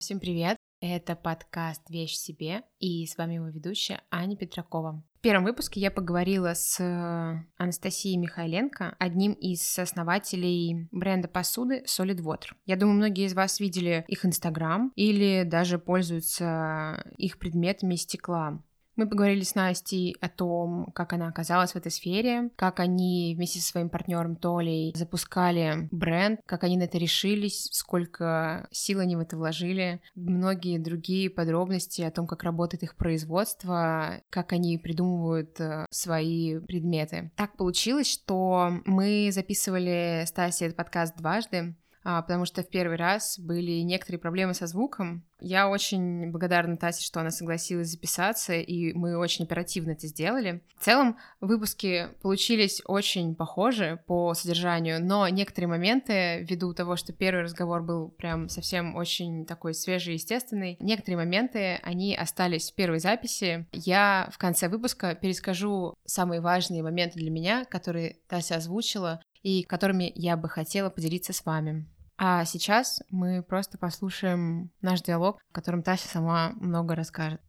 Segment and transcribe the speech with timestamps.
[0.00, 0.56] Всем привет!
[0.80, 5.04] Это подкаст «Вещь себе» и с вами его ведущая Аня Петракова.
[5.18, 6.80] В первом выпуске я поговорила с
[7.58, 12.54] Анастасией Михайленко, одним из основателей бренда посуды Solid Water.
[12.64, 18.62] Я думаю, многие из вас видели их инстаграм или даже пользуются их предметами стекла.
[18.96, 23.60] Мы поговорили с Настей о том, как она оказалась в этой сфере, как они вместе
[23.60, 29.20] со своим партнером Толей запускали бренд, как они на это решились, сколько сил они в
[29.20, 35.86] это вложили, многие другие подробности о том, как работает их производство, как они придумывают э,
[35.90, 37.30] свои предметы.
[37.36, 43.38] Так получилось, что мы записывали с Тасей этот подкаст дважды, потому что в первый раз
[43.38, 45.24] были некоторые проблемы со звуком.
[45.40, 50.62] Я очень благодарна Тасе, что она согласилась записаться, и мы очень оперативно это сделали.
[50.78, 57.44] В целом, выпуски получились очень похожи по содержанию, но некоторые моменты, ввиду того, что первый
[57.44, 62.98] разговор был прям совсем очень такой свежий и естественный, некоторые моменты, они остались в первой
[62.98, 63.66] записи.
[63.72, 70.12] Я в конце выпуска перескажу самые важные моменты для меня, которые Тася озвучила, и которыми
[70.14, 71.86] я бы хотела поделиться с вами.
[72.16, 77.40] А сейчас мы просто послушаем наш диалог, в котором Тася сама много расскажет.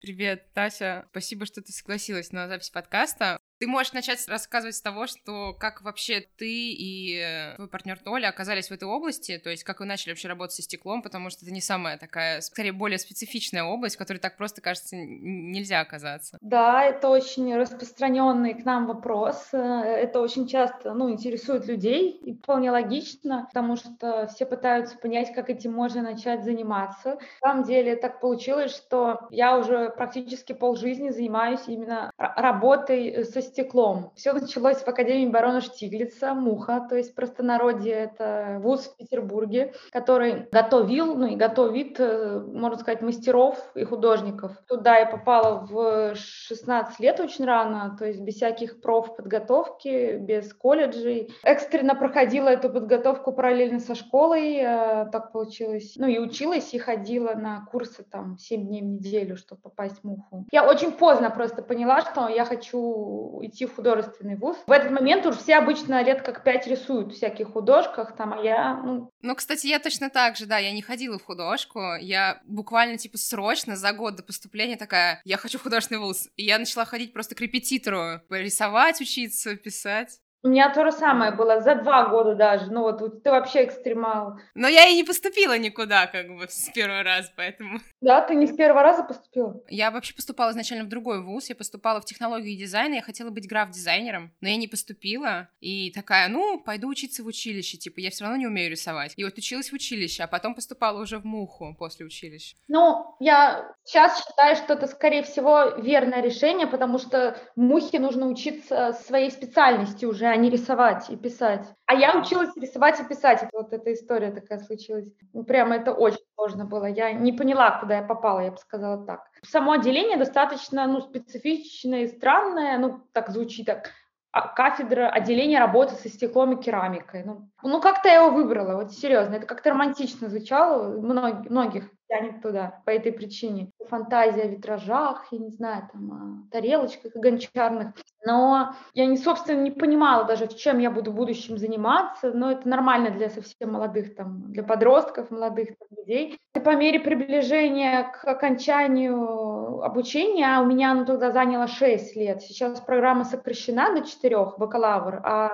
[0.00, 1.06] Привет, Тася.
[1.10, 3.38] Спасибо, что ты согласилась на запись подкаста.
[3.60, 8.28] Ты можешь начать рассказывать с того, что как вообще ты и э, твой партнер Толя
[8.28, 11.44] оказались в этой области, то есть как вы начали вообще работать со стеклом, потому что
[11.44, 16.38] это не самая такая, скорее, более специфичная область, в которой так просто, кажется, нельзя оказаться.
[16.40, 19.50] Да, это очень распространенный к нам вопрос.
[19.52, 25.34] Э, это очень часто ну, интересует людей, и вполне логично, потому что все пытаются понять,
[25.34, 27.18] как этим можно начать заниматься.
[27.42, 34.12] На самом деле так получилось, что я уже практически полжизни занимаюсь именно работой со стеклом.
[34.14, 40.48] Все началось в Академии барона Штиглица, МУХа, то есть простонародье это вуз в Петербурге, который
[40.52, 44.52] готовил, ну и готовит, э, можно сказать, мастеров и художников.
[44.68, 51.32] Туда я попала в 16 лет очень рано, то есть без всяких профподготовки, без колледжей.
[51.42, 55.94] Экстренно проходила эту подготовку параллельно со школой, э, так получилось.
[55.96, 60.04] Ну и училась, и ходила на курсы там 7 дней в неделю, чтобы попасть в
[60.04, 60.46] МУХу.
[60.52, 64.56] Я очень поздно просто поняла, что я хочу идти в художественный вуз.
[64.66, 68.42] В этот момент уже все обычно лет как пять рисуют в всяких художках, там, а
[68.42, 69.10] я, ну...
[69.22, 73.18] Ну, кстати, я точно так же, да, я не ходила в художку, я буквально, типа,
[73.18, 77.34] срочно, за год до поступления такая, я хочу художественный вуз, и я начала ходить просто
[77.34, 80.20] к репетитору, рисовать, учиться, писать.
[80.42, 82.70] У меня то же самое было, за два года даже.
[82.72, 84.38] Ну вот ты вообще экстремал.
[84.54, 87.80] Но я и не поступила никуда, как бы, с первого раза, поэтому...
[88.00, 89.60] Да, ты не с первого раза поступила?
[89.68, 93.46] Я вообще поступала изначально в другой вуз, я поступала в технологию дизайна, я хотела быть
[93.46, 98.24] граф-дизайнером, но я не поступила, и такая, ну, пойду учиться в училище, типа, я все
[98.24, 99.12] равно не умею рисовать.
[99.16, 102.56] И вот училась в училище, а потом поступала уже в МУХу после училища.
[102.68, 108.26] Ну, я сейчас считаю, что это, скорее всего, верное решение, потому что в МУХе нужно
[108.26, 111.66] учиться своей специальности уже, а не рисовать и писать.
[111.86, 113.44] А я училась рисовать и писать.
[113.52, 115.08] Вот эта история такая случилась.
[115.32, 116.86] Ну, прямо это очень сложно было.
[116.86, 119.24] Я не поняла, куда я попала, я бы сказала так.
[119.42, 122.78] Само отделение достаточно ну, специфичное и странное.
[122.78, 123.90] Ну, так звучит так
[124.32, 127.24] а, кафедра отделения работы со стеклом и керамикой.
[127.24, 129.34] Ну, ну как-то я его выбрала, вот серьезно.
[129.34, 133.70] Это как-то романтично звучало, многих, многих тянет туда по этой причине.
[133.88, 137.94] Фантазия о витражах, я не знаю, там, о тарелочках гончарных.
[138.26, 142.68] Но я, не, собственно, не понимала даже, чем я буду в будущем заниматься, но это
[142.68, 146.38] нормально для совсем молодых, там, для подростков, молодых там, людей.
[146.54, 152.42] И по мере приближения к окончанию обучения, а у меня оно тогда заняло 6 лет,
[152.42, 155.50] сейчас программа сокращена до 4, бакалавр, а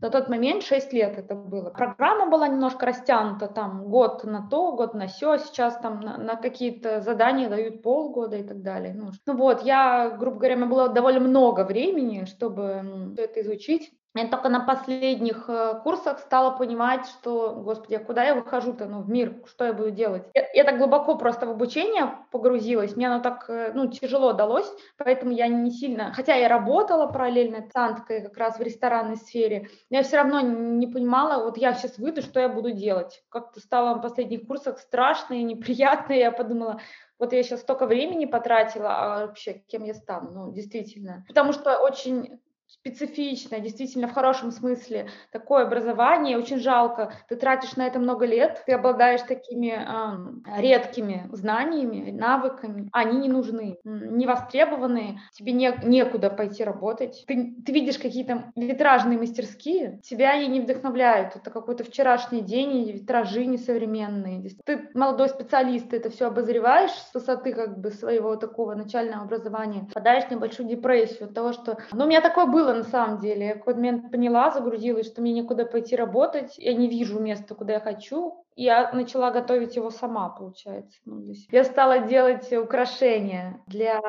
[0.00, 1.70] на тот момент 6 лет это было.
[1.70, 6.36] Программа была немножко растянута, там, год на то, год на все, сейчас там на, на
[6.36, 8.94] какие-то задания дают полгода и так далее.
[8.94, 13.92] Ну, ну вот, я, грубо говоря, у меня было довольно много времени, чтобы это изучить.
[14.18, 19.02] Я только на последних э, курсах стала понимать, что, господи, а куда я выхожу-то, ну,
[19.02, 20.24] в мир, что я буду делать?
[20.34, 24.68] Я, я так глубоко просто в обучение погрузилась, мне оно так, э, ну, тяжело далось,
[24.96, 30.02] поэтому я не сильно, хотя я работала параллельно официанткой как раз в ресторанной сфере, я
[30.02, 33.22] все равно не понимала, вот я сейчас выйду, что я буду делать.
[33.28, 36.80] Как-то стало на последних курсах страшно и неприятно, и я подумала,
[37.20, 41.24] вот я сейчас столько времени потратила, а вообще кем я стану, ну, действительно.
[41.28, 47.12] Потому что очень специфичное, действительно в хорошем смысле, такое образование, очень жалко.
[47.28, 53.28] Ты тратишь на это много лет, ты обладаешь такими э, редкими знаниями, навыками, они не
[53.28, 57.24] нужны, не востребованные, тебе не, некуда пойти работать.
[57.26, 61.36] Ты, ты видишь какие-то витражные мастерские, тебя и не вдохновляют.
[61.36, 64.48] Это какой-то вчерашний день, и витражи несовременные.
[64.64, 69.88] Ты молодой специалист, ты это все обозреваешь с высоты как бы своего такого начального образования,
[69.94, 71.78] подаешь в небольшую депрессию от того, что...
[71.92, 73.46] Ну, у меня такое было на самом деле.
[73.46, 77.54] Я в какой-то момент поняла, загрузилась, что мне некуда пойти работать, я не вижу места,
[77.54, 80.98] куда я хочу, я начала готовить его сама, получается.
[81.04, 84.00] Ну, я стала делать украшения для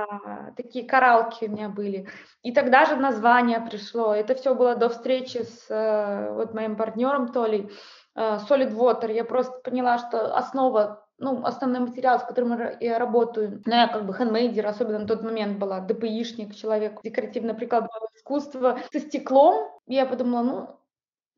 [0.57, 2.07] такие коралки у меня были.
[2.41, 4.13] И тогда же название пришло.
[4.13, 7.69] Это все было до встречи с э, вот моим партнером Толей.
[8.15, 9.13] Э, Solid Water.
[9.13, 14.05] Я просто поняла, что основа ну, основной материал, с которым я работаю, ну, я как
[14.05, 19.69] бы хендмейдер, особенно на тот момент была, ДПИшник, человек декоративно-прикладного искусства, со стеклом.
[19.85, 20.79] Я подумала, ну,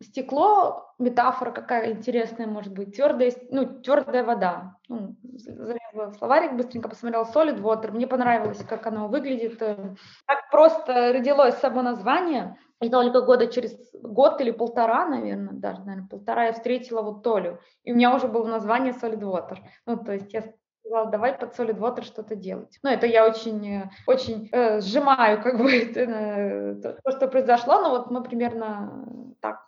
[0.02, 4.78] стекло, метафора какая интересная может быть, твердая, ну, твердая вода.
[4.88, 9.58] Ну, залезла в словарик, быстренько посмотрела solid water, мне понравилось, как оно выглядит.
[9.58, 16.08] Так просто родилось само название, и только года через год или полтора, наверное, даже, наверное,
[16.08, 19.58] полтора я встретила вот Толю, и у меня уже было название solid water.
[19.86, 20.44] Ну, то есть я
[20.92, 22.80] сказала, давай под Solid Water что-то делать.
[22.84, 27.82] Ну, это я очень, э, очень э, сжимаю как бы это, э, то, что произошло,
[27.82, 29.08] но вот мы примерно
[29.40, 29.62] так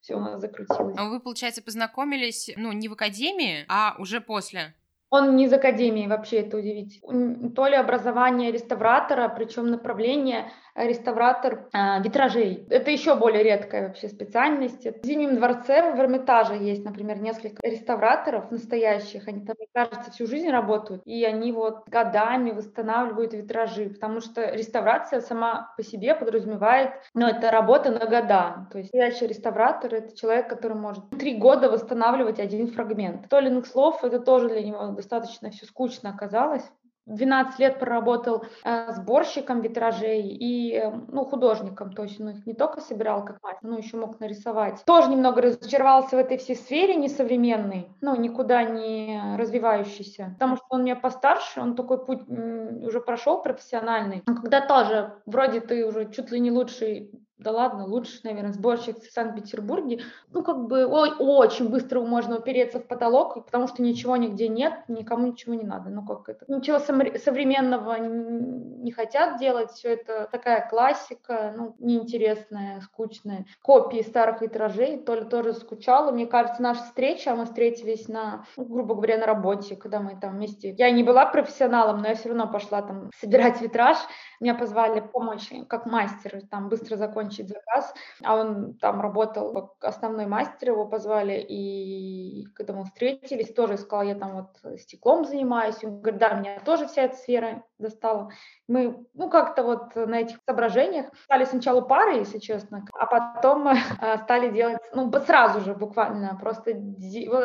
[0.00, 0.96] все у нас закрутилось.
[0.98, 4.74] А вы, получается, познакомились, ну, не в академии, а уже после?
[5.14, 7.50] Он не из академии вообще, это удивительно.
[7.50, 12.66] То ли образование реставратора, причем направление реставратор э, витражей.
[12.68, 14.84] Это еще более редкая вообще специальность.
[14.84, 19.28] В Зимнем дворце в Эрмитаже есть, например, несколько реставраторов настоящих.
[19.28, 21.02] Они там, мне кажется, всю жизнь работают.
[21.04, 27.52] И они вот годами восстанавливают витражи, потому что реставрация сама по себе подразумевает, ну, это
[27.52, 28.66] работа на года.
[28.72, 33.28] То есть настоящий реставратор— это человек, который может три года восстанавливать один фрагмент.
[33.28, 36.64] Толиных слов— это тоже для него достаточно все скучно оказалось.
[37.06, 42.54] 12 лет проработал э, сборщиком витражей и э, ну, художником, то есть он их не
[42.54, 44.82] только собирал как мастер, но еще мог нарисовать.
[44.86, 50.84] Тоже немного разочаровался в этой всей сфере несовременной, ну, никуда не развивающейся, потому что он
[50.84, 54.22] меня постарше, он такой путь уже прошел профессиональный.
[54.24, 59.12] Когда тоже вроде ты уже чуть ли не лучший да ладно, лучше, наверное, сборщик в
[59.12, 60.00] Санкт-Петербурге.
[60.32, 64.84] Ну, как бы ой, очень быстро можно упереться в потолок, потому что ничего нигде нет,
[64.88, 65.90] никому ничего не надо.
[65.90, 66.44] Ну, как это?
[66.48, 73.46] Ничего современного не хотят делать, все это такая классика, ну, неинтересная, скучная.
[73.62, 76.12] Копии старых витражей, Толя тоже скучала.
[76.12, 80.36] Мне кажется, наша встреча, мы встретились на, ну, грубо говоря, на работе, когда мы там
[80.36, 80.74] вместе...
[80.78, 83.98] Я не была профессионалом, но я все равно пошла там собирать витраж.
[84.40, 90.26] Меня позвали помочь как мастер, там быстро закончить заказ, а он там работал как основной
[90.26, 96.00] мастер, его позвали, и когда мы встретились, тоже сказал, я там вот стеклом занимаюсь, он
[96.00, 98.30] говорит, да, меня тоже вся эта сфера достала.
[98.68, 103.68] Мы, ну, как-то вот на этих соображениях стали сначала парой, если честно, а потом
[104.00, 106.70] э, стали делать, ну, сразу же буквально, просто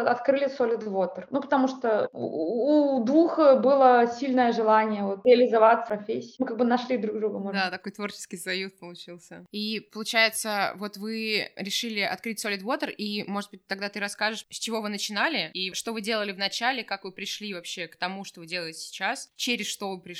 [0.05, 1.25] открыли Solid Water.
[1.29, 6.35] Ну, потому что у, у двух было сильное желание вот реализоваться в профессии.
[6.39, 7.39] Мы как бы нашли друг друга.
[7.39, 7.59] Можно.
[7.59, 9.45] Да, такой творческий союз получился.
[9.51, 14.59] И получается, вот вы решили открыть Solid Water, и, может быть, тогда ты расскажешь, с
[14.59, 18.23] чего вы начинали, и что вы делали в начале, как вы пришли вообще к тому,
[18.23, 20.19] что вы делаете сейчас, через что вы пришли.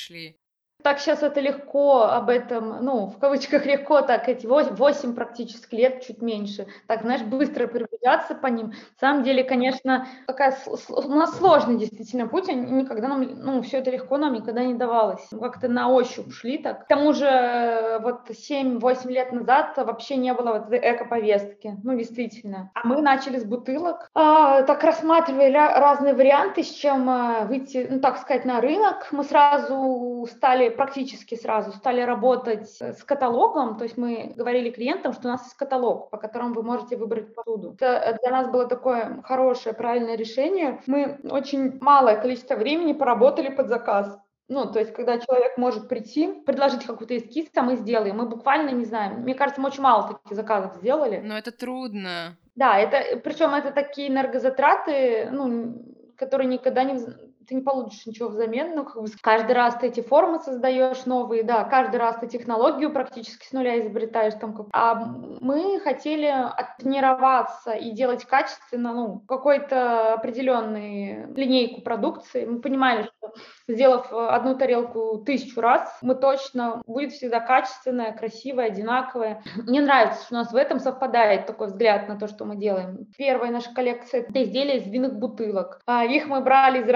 [0.82, 5.76] Так сейчас это легко об этом, ну, в кавычках легко, так эти 8, 8 практически
[5.76, 6.68] лет, чуть меньше.
[6.88, 7.68] Так, знаешь, быстро
[8.00, 8.68] передвигаться по ним.
[8.68, 10.56] На самом деле, конечно, такая,
[10.90, 15.28] у нас сложный действительно путь, никогда нам, ну, все это легко нам никогда не давалось.
[15.30, 16.86] Как-то на ощупь шли так.
[16.86, 22.72] К тому же, вот 7-8 лет назад вообще не было вот эко-повестки, ну, действительно.
[22.74, 28.00] А мы начали с бутылок, а, так рассматривали разные варианты, с чем а, выйти, ну,
[28.00, 29.08] так сказать, на рынок.
[29.12, 35.28] Мы сразу стали практически сразу стали работать с каталогом, то есть мы говорили клиентам, что
[35.28, 37.76] у нас есть каталог, по которому вы можете выбрать посуду.
[37.98, 40.82] Это для нас было такое хорошее, правильное решение.
[40.88, 44.20] Мы очень малое количество времени поработали под заказ.
[44.48, 48.18] Ну, то есть, когда человек может прийти, предложить какой-то эскиз, а мы сделаем.
[48.18, 49.22] Мы буквально не знаем.
[49.22, 51.22] Мне кажется, мы очень мало таких заказов сделали.
[51.24, 52.36] Но это трудно.
[52.56, 55.86] Да, это, причем это такие энергозатраты, ну,
[56.18, 57.00] которые никогда не,
[57.50, 61.44] ты не получишь ничего взамен, ну, как бы каждый раз ты эти формы создаешь новые,
[61.44, 64.54] да, каждый раз ты технологию практически с нуля изобретаешь там.
[64.54, 64.68] Как...
[64.72, 66.32] А мы хотели
[66.78, 72.46] тренироваться и делать качественно, ну, какой-то определенный линейку продукции.
[72.46, 73.34] Мы понимали, что
[73.68, 79.42] сделав э, одну тарелку тысячу раз, мы точно, будет всегда качественная, красивая, одинаковая.
[79.56, 83.08] Мне нравится, что у нас в этом совпадает такой взгляд на то, что мы делаем.
[83.18, 85.82] Первая наша коллекция— это изделия из винных бутылок.
[85.88, 86.88] А, их мы брали из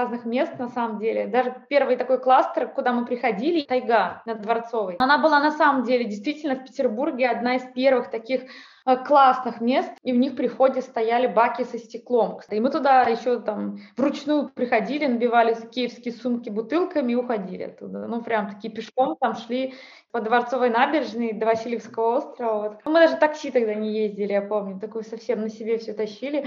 [0.00, 1.26] разных-разных мест, на самом деле.
[1.26, 4.96] Даже первый такой кластер, куда мы приходили, тайга на Дворцовой.
[4.98, 8.42] Она была на самом деле действительно в Петербурге одна из первых таких
[8.86, 12.40] Э, классных мест, и в них при входе стояли баки со стеклом.
[12.50, 18.06] И мы туда еще там вручную приходили, набивали киевские сумки бутылками и уходили оттуда.
[18.06, 19.74] Ну, прям такие пешком там шли
[20.12, 22.78] по Дворцовой набережной до Васильевского острова.
[22.84, 26.46] Мы даже такси тогда не ездили, я помню, такую совсем на себе все тащили.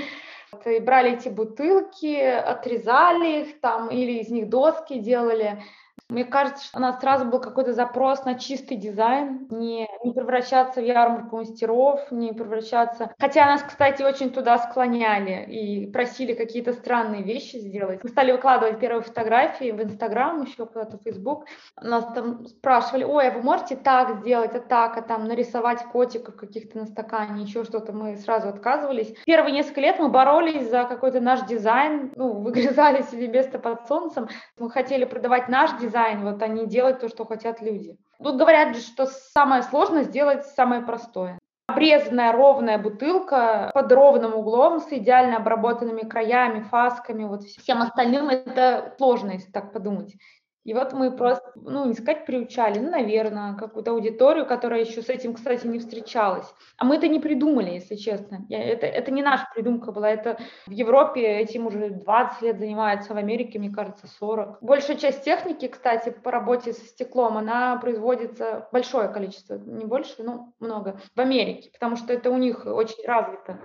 [0.66, 5.62] И брали эти бутылки, отрезали их там или из них доски делали.
[6.10, 10.82] Мне кажется, что у нас сразу был какой-то запрос на чистый дизайн, не, не превращаться
[10.82, 13.14] в ярмарку мастеров, не превращаться...
[13.20, 18.04] Хотя нас, кстати, очень туда склоняли и просили какие-то странные вещи сделать.
[18.04, 21.46] Мы стали выкладывать первые фотографии в Инстаграм, еще куда-то в Фейсбук.
[21.82, 26.36] Нас там спрашивали, ой, а вы можете так сделать, а так, а там нарисовать котиков
[26.36, 27.94] каких-то на стакане, еще что-то.
[27.94, 29.16] Мы сразу отказывались.
[29.26, 34.28] Первые несколько лет мы боролись за какой-то наш дизайн, ну, выгрызали себе место под солнцем.
[34.58, 37.98] Мы хотели продавать наш дизайн, дизайн, вот они делают то, что хотят люди.
[38.22, 41.40] Тут говорят же, что самое сложное сделать самое простое.
[41.68, 48.94] Обрезанная ровная бутылка под ровным углом с идеально обработанными краями, фасками, вот всем остальным это
[48.98, 50.14] сложно, если так подумать.
[50.63, 55.10] И вот мы просто, ну, не сказать приучали, ну, наверное, какую-то аудиторию, которая еще с
[55.10, 56.48] этим, кстати, не встречалась.
[56.77, 58.46] А мы это не придумали, если честно.
[58.48, 63.13] Я, это, это не наша придумка была, это в Европе этим уже 20 лет занимается,
[63.13, 64.60] в Америке, мне кажется, 40.
[64.62, 70.53] Большая часть техники, кстати, по работе со стеклом, она производится большое количество, не больше, но
[70.60, 73.60] много, в Америке, потому что это у них очень развито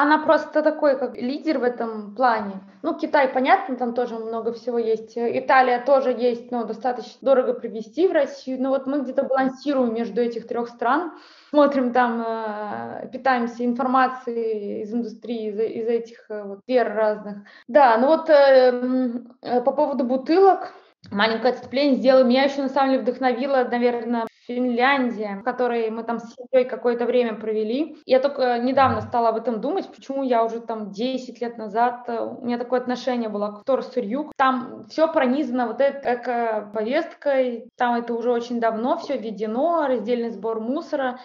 [0.00, 2.60] она просто такой, как лидер в этом плане.
[2.82, 5.14] Ну, Китай, понятно, там тоже много всего есть.
[5.16, 8.62] Италия тоже есть, но достаточно дорого привезти в Россию.
[8.62, 11.14] Но вот мы где-то балансируем между этих трех стран.
[11.50, 17.38] Смотрим там, э, питаемся информацией из индустрии, из, из этих э, вот сфер разных.
[17.66, 20.74] Да, ну вот э, по поводу бутылок,
[21.10, 22.24] маленькое отступление сделаю.
[22.24, 27.04] Меня еще на самом деле вдохновило, наверное, Финляндия, в которой мы там с семьей какое-то
[27.04, 27.98] время провели.
[28.06, 32.18] Я только недавно стала об этом думать, почему я уже там 10 лет назад, э,
[32.18, 34.32] у меня такое отношение было к вторсырью.
[34.36, 40.60] Там все пронизано вот этой эко-повесткой, там это уже очень давно все введено, раздельный сбор
[40.60, 41.20] мусора.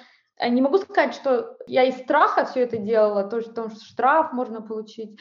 [0.45, 5.17] Не могу сказать, что я из страха все это делала, то, что штраф можно получить.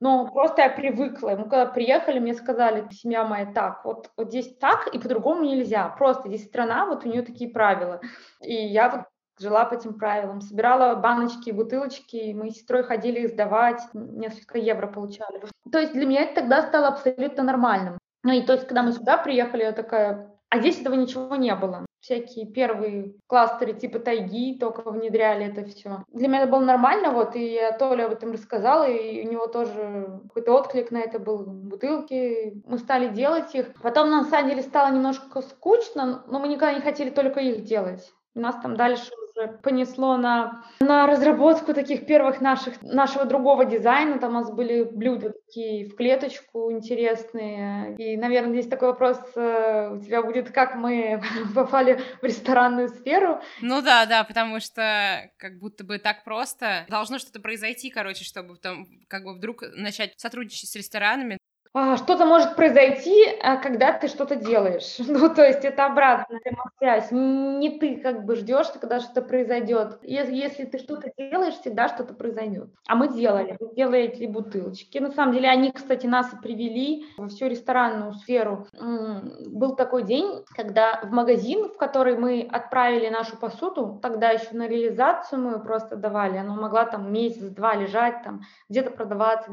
[0.00, 1.36] Но просто я привыкла.
[1.36, 5.88] Мы когда приехали, мне сказали, семья моя, так, вот, вот здесь так, и по-другому нельзя.
[5.90, 8.00] Просто здесь страна, вот у нее такие правила.
[8.42, 9.00] И я вот
[9.38, 10.40] жила по этим правилам.
[10.40, 15.42] Собирала баночки, бутылочки, мы с сестрой ходили их сдавать, несколько евро получали.
[15.70, 17.98] То есть для меня это тогда стало абсолютно нормальным.
[18.22, 21.54] Ну и то есть, когда мы сюда приехали, я такая, а здесь этого ничего не
[21.54, 26.04] было всякие первые кластеры типа тайги только внедряли это все.
[26.12, 29.46] Для меня это было нормально, вот, и я Толя об этом рассказала, и у него
[29.46, 31.44] тоже какой-то отклик на это был.
[31.44, 33.74] Бутылки, мы стали делать их.
[33.82, 38.12] Потом, на самом деле, стало немножко скучно, но мы никогда не хотели только их делать.
[38.34, 44.18] Нас там дальше уже понесло на, на разработку таких первых наших, нашего другого дизайна.
[44.18, 47.96] Там у нас были блюда такие в клеточку интересные.
[47.96, 51.22] И, наверное, здесь такой вопрос э, у тебя будет, как мы
[51.54, 53.40] попали в ресторанную сферу.
[53.60, 56.86] Ну да, да, потому что как будто бы так просто.
[56.88, 61.38] Должно что-то произойти, короче, чтобы там как бы вдруг начать сотрудничать с ресторанами.
[61.72, 64.96] А, что-то может произойти, а, когда ты что-то делаешь.
[65.20, 66.40] Ну, то есть это обратная
[66.78, 67.10] связь.
[67.10, 69.98] Не ты как бы ждешь, когда что-то произойдет.
[70.02, 72.70] Если, если ты что-то делаешь, всегда что-то произойдет.
[72.88, 73.56] А мы делали.
[73.60, 74.98] Мы делали эти бутылочки.
[74.98, 78.66] На самом деле они, кстати, нас привели во всю ресторанную сферу.
[78.72, 84.66] Был такой день, когда в магазин, в который мы отправили нашу посуду, тогда еще на
[84.66, 86.38] реализацию мы просто давали.
[86.38, 89.50] Она могла там месяц-два лежать, там где-то продаваться,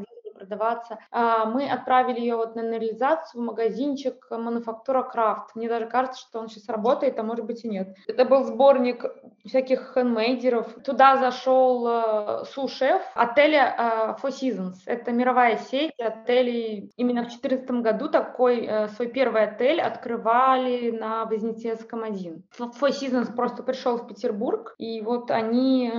[0.48, 0.98] продаваться.
[1.10, 5.54] А, мы отправили ее вот на анализацию в магазинчик Мануфактура Крафт.
[5.54, 7.94] Мне даже кажется, что он сейчас работает, а может быть и нет.
[8.06, 9.04] Это был сборник
[9.44, 10.66] всяких хендмейдеров.
[10.84, 14.74] Туда зашел э, су-шеф отеля э, Four Seasons.
[14.86, 16.90] Это мировая сеть отелей.
[16.96, 22.42] Именно в 2014 году такой э, свой первый отель открывали на Вознесенском 1.
[22.58, 25.92] Four Seasons просто пришел в Петербург, и вот они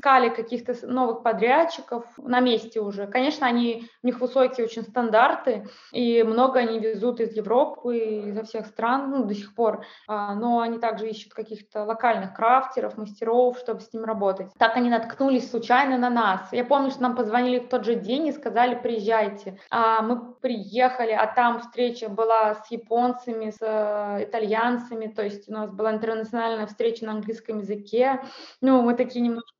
[0.00, 3.06] искали каких-то новых подрядчиков на месте уже.
[3.06, 8.66] Конечно, они, у них высокие очень стандарты, и много они везут из Европы, изо всех
[8.66, 13.80] стран, ну, до сих пор, а, но они также ищут каких-то локальных крафтеров, мастеров, чтобы
[13.80, 14.48] с ним работать.
[14.58, 16.48] Так они наткнулись случайно на нас.
[16.52, 19.58] Я помню, что нам позвонили в тот же день и сказали, приезжайте.
[19.70, 25.52] А мы приехали, а там встреча была с японцами, с э, итальянцами, то есть у
[25.52, 28.22] нас была интернациональная встреча на английском языке.
[28.62, 29.59] Ну, мы такие немножко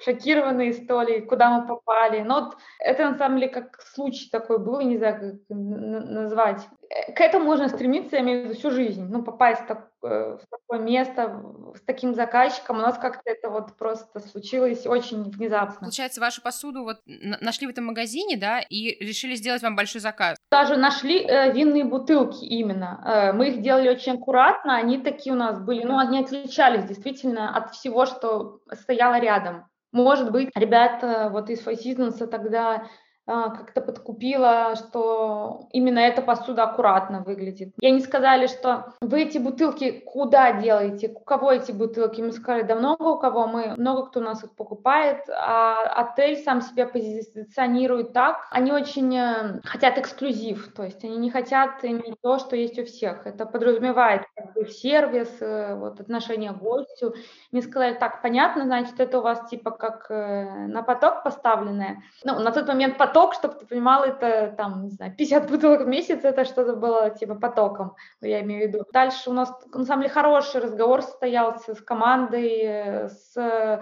[0.00, 2.20] шокированные историей, куда мы попали.
[2.20, 6.68] Но вот это на самом деле как случай такой был, не знаю, как назвать.
[6.90, 9.04] Э, к этому можно стремиться, я имею в виду, всю жизнь.
[9.08, 11.42] Ну, попасть так, э, в такое место
[11.74, 12.78] с таким заказчиком.
[12.78, 15.80] У нас как-то это вот просто случилось очень внезапно.
[15.80, 20.38] Получается, вашу посуду вот нашли в этом магазине, да, и решили сделать вам большой заказ?
[20.50, 23.02] Даже нашли э, винные бутылки именно.
[23.04, 27.54] Э, мы их делали очень аккуратно, они такие у нас были, ну, они отличались действительно
[27.54, 29.66] от всего, что стояло рядом.
[29.92, 32.84] Может быть, ребята вот из Four Seasons тогда
[33.28, 37.74] как-то подкупила, что именно эта посуда аккуратно выглядит.
[37.78, 42.22] И они сказали, что вы эти бутылки куда делаете, у кого эти бутылки?
[42.22, 46.36] Мы сказали, да много у кого, мы, много кто у нас их покупает, а отель
[46.38, 52.14] сам себя позиционирует так, они очень э, хотят эксклюзив, то есть они не хотят иметь
[52.22, 53.26] то, что есть у всех.
[53.26, 57.14] Это подразумевает как бы сервис, э, вот отношение к гостю.
[57.52, 62.02] Мне сказали, так, понятно, значит, это у вас типа как э, на поток поставленное.
[62.24, 65.82] Ну, на тот момент поток поток, чтобы ты понимал, это там, не знаю, 50 бутылок
[65.82, 68.84] в месяц, это что-то было типа потоком, я имею в виду.
[68.92, 73.80] Дальше у нас, на самом деле, хороший разговор состоялся с командой, с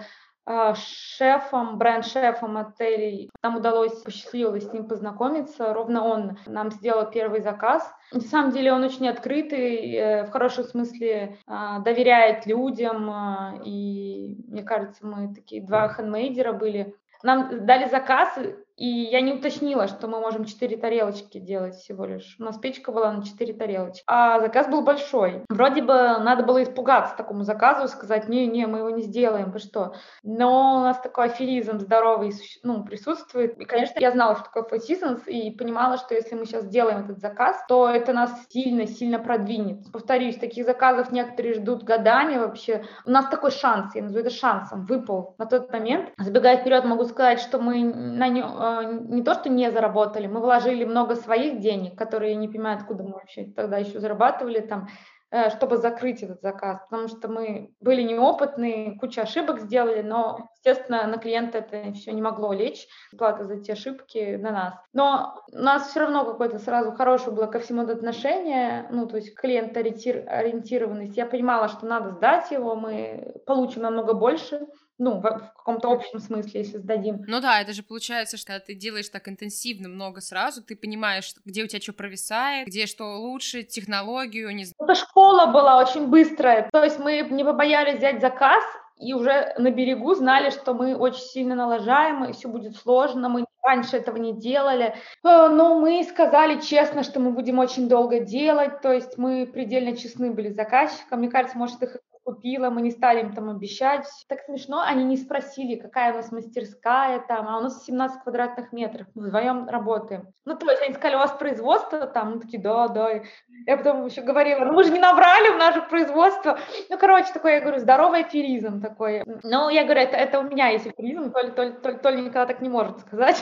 [0.49, 3.29] а, шефом, бренд-шефом отелей.
[3.43, 5.73] Нам удалось, посчастливилось с ним познакомиться.
[5.73, 7.93] Ровно он нам сделал первый заказ.
[8.13, 13.61] На самом деле он очень открытый, э, в хорошем смысле а, доверяет людям.
[13.65, 16.95] И мне кажется, мы такие два хендмейдера были.
[17.23, 18.39] Нам дали заказ,
[18.77, 22.35] и я не уточнила, что мы можем 4 тарелочки делать всего лишь.
[22.39, 24.03] У нас печка была на 4 тарелочки.
[24.05, 25.43] А заказ был большой.
[25.49, 29.95] Вроде бы надо было испугаться такому заказу, сказать, не-не, мы его не сделаем, вы что.
[30.23, 32.31] Но у нас такой аферизм здоровый
[32.61, 33.57] ну, присутствует.
[33.59, 37.05] И, конечно, я знала, что такое Four Seasons, и понимала, что если мы сейчас сделаем
[37.05, 39.91] этот заказ, то это нас сильно-сильно продвинет.
[39.91, 42.83] Повторюсь, таких заказов некоторые ждут годами вообще.
[43.05, 46.11] У нас такой шанс, я назову это шансом, выпал на тот момент.
[46.19, 50.85] Забегая вперед, могу сказать, что мы на нем не то, что не заработали, мы вложили
[50.85, 54.87] много своих денег, которые я не понимаю, откуда мы вообще тогда еще зарабатывали там,
[55.31, 61.05] э, чтобы закрыть этот заказ, потому что мы были неопытные, кучу ошибок сделали, но, естественно,
[61.07, 64.73] на клиента это все не могло лечь, плата за те ошибки на нас.
[64.93, 69.35] Но у нас все равно какое-то сразу хорошее было ко всему отношение, ну, то есть
[69.35, 71.17] клиент-ориентированность.
[71.17, 76.19] Я понимала, что надо сдать его, мы получим намного больше, ну, в, в каком-то общем
[76.19, 77.23] смысле, если сдадим.
[77.27, 81.63] Ну да, это же получается, что ты делаешь так интенсивно много сразу, ты понимаешь, где
[81.63, 84.89] у тебя что провисает, где что лучше, технологию, не знаю.
[84.89, 88.63] Это школа была очень быстрая, то есть мы не побоялись взять заказ,
[88.99, 93.45] и уже на берегу знали, что мы очень сильно налажаем, и все будет сложно, мы
[93.67, 94.95] раньше этого не делали.
[95.23, 99.95] Э, но мы сказали честно, что мы будем очень долго делать, то есть мы предельно
[99.95, 101.19] честны были с заказчиком.
[101.19, 104.05] Мне кажется, может, их купила, мы не стали им там обещать.
[104.27, 108.73] Так смешно, они не спросили, какая у нас мастерская там, а у нас 17 квадратных
[108.73, 110.27] метров, мы вдвоем работаем.
[110.43, 113.21] Ну, то есть они сказали, у вас производство там, мы такие, да, да.
[113.65, 116.59] Я потом еще говорила, ну, мы же не наврали в наше производство.
[116.89, 119.23] Ну, короче, такой, я говорю, здоровый аферизм такой.
[119.43, 121.97] Ну, я говорю, это, это у меня есть аферизм, то ли, то ли, то ли,
[121.97, 123.41] то ли никогда так не может сказать.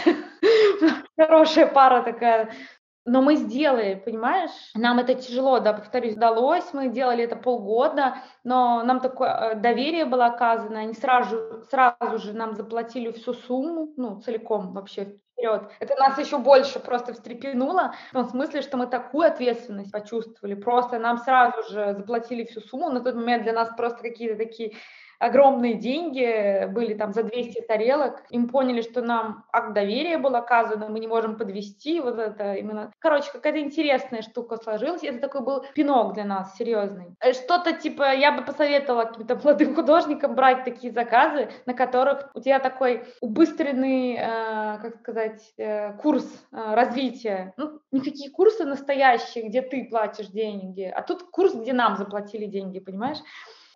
[1.18, 2.52] Хорошая пара такая
[3.06, 4.52] но мы сделали, понимаешь?
[4.74, 10.06] Нам это тяжело, да, повторюсь, удалось, мы делали это полгода, но нам такое э, доверие
[10.06, 15.70] было оказано, они сразу, сразу же нам заплатили всю сумму, ну, целиком вообще вперед.
[15.80, 20.98] Это нас еще больше просто встрепенуло, в том смысле, что мы такую ответственность почувствовали, просто
[20.98, 24.74] нам сразу же заплатили всю сумму, на тот момент для нас просто какие-то такие
[25.20, 28.24] огромные деньги были там за 200 тарелок.
[28.30, 32.92] Им поняли, что нам акт доверия был оказан, мы не можем подвести вот это именно.
[33.00, 35.04] Короче, какая-то интересная штука сложилась.
[35.04, 37.16] Это такой был пинок для нас, серьезный.
[37.20, 42.40] Э, что-то типа, я бы посоветовала каким-то молодым художникам брать такие заказы, на которых у
[42.40, 47.54] тебя такой убыстренный, э, как сказать, э, курс э, развития.
[47.58, 52.80] Ну, никакие курсы настоящие, где ты платишь деньги, а тут курс, где нам заплатили деньги,
[52.80, 53.20] понимаешь?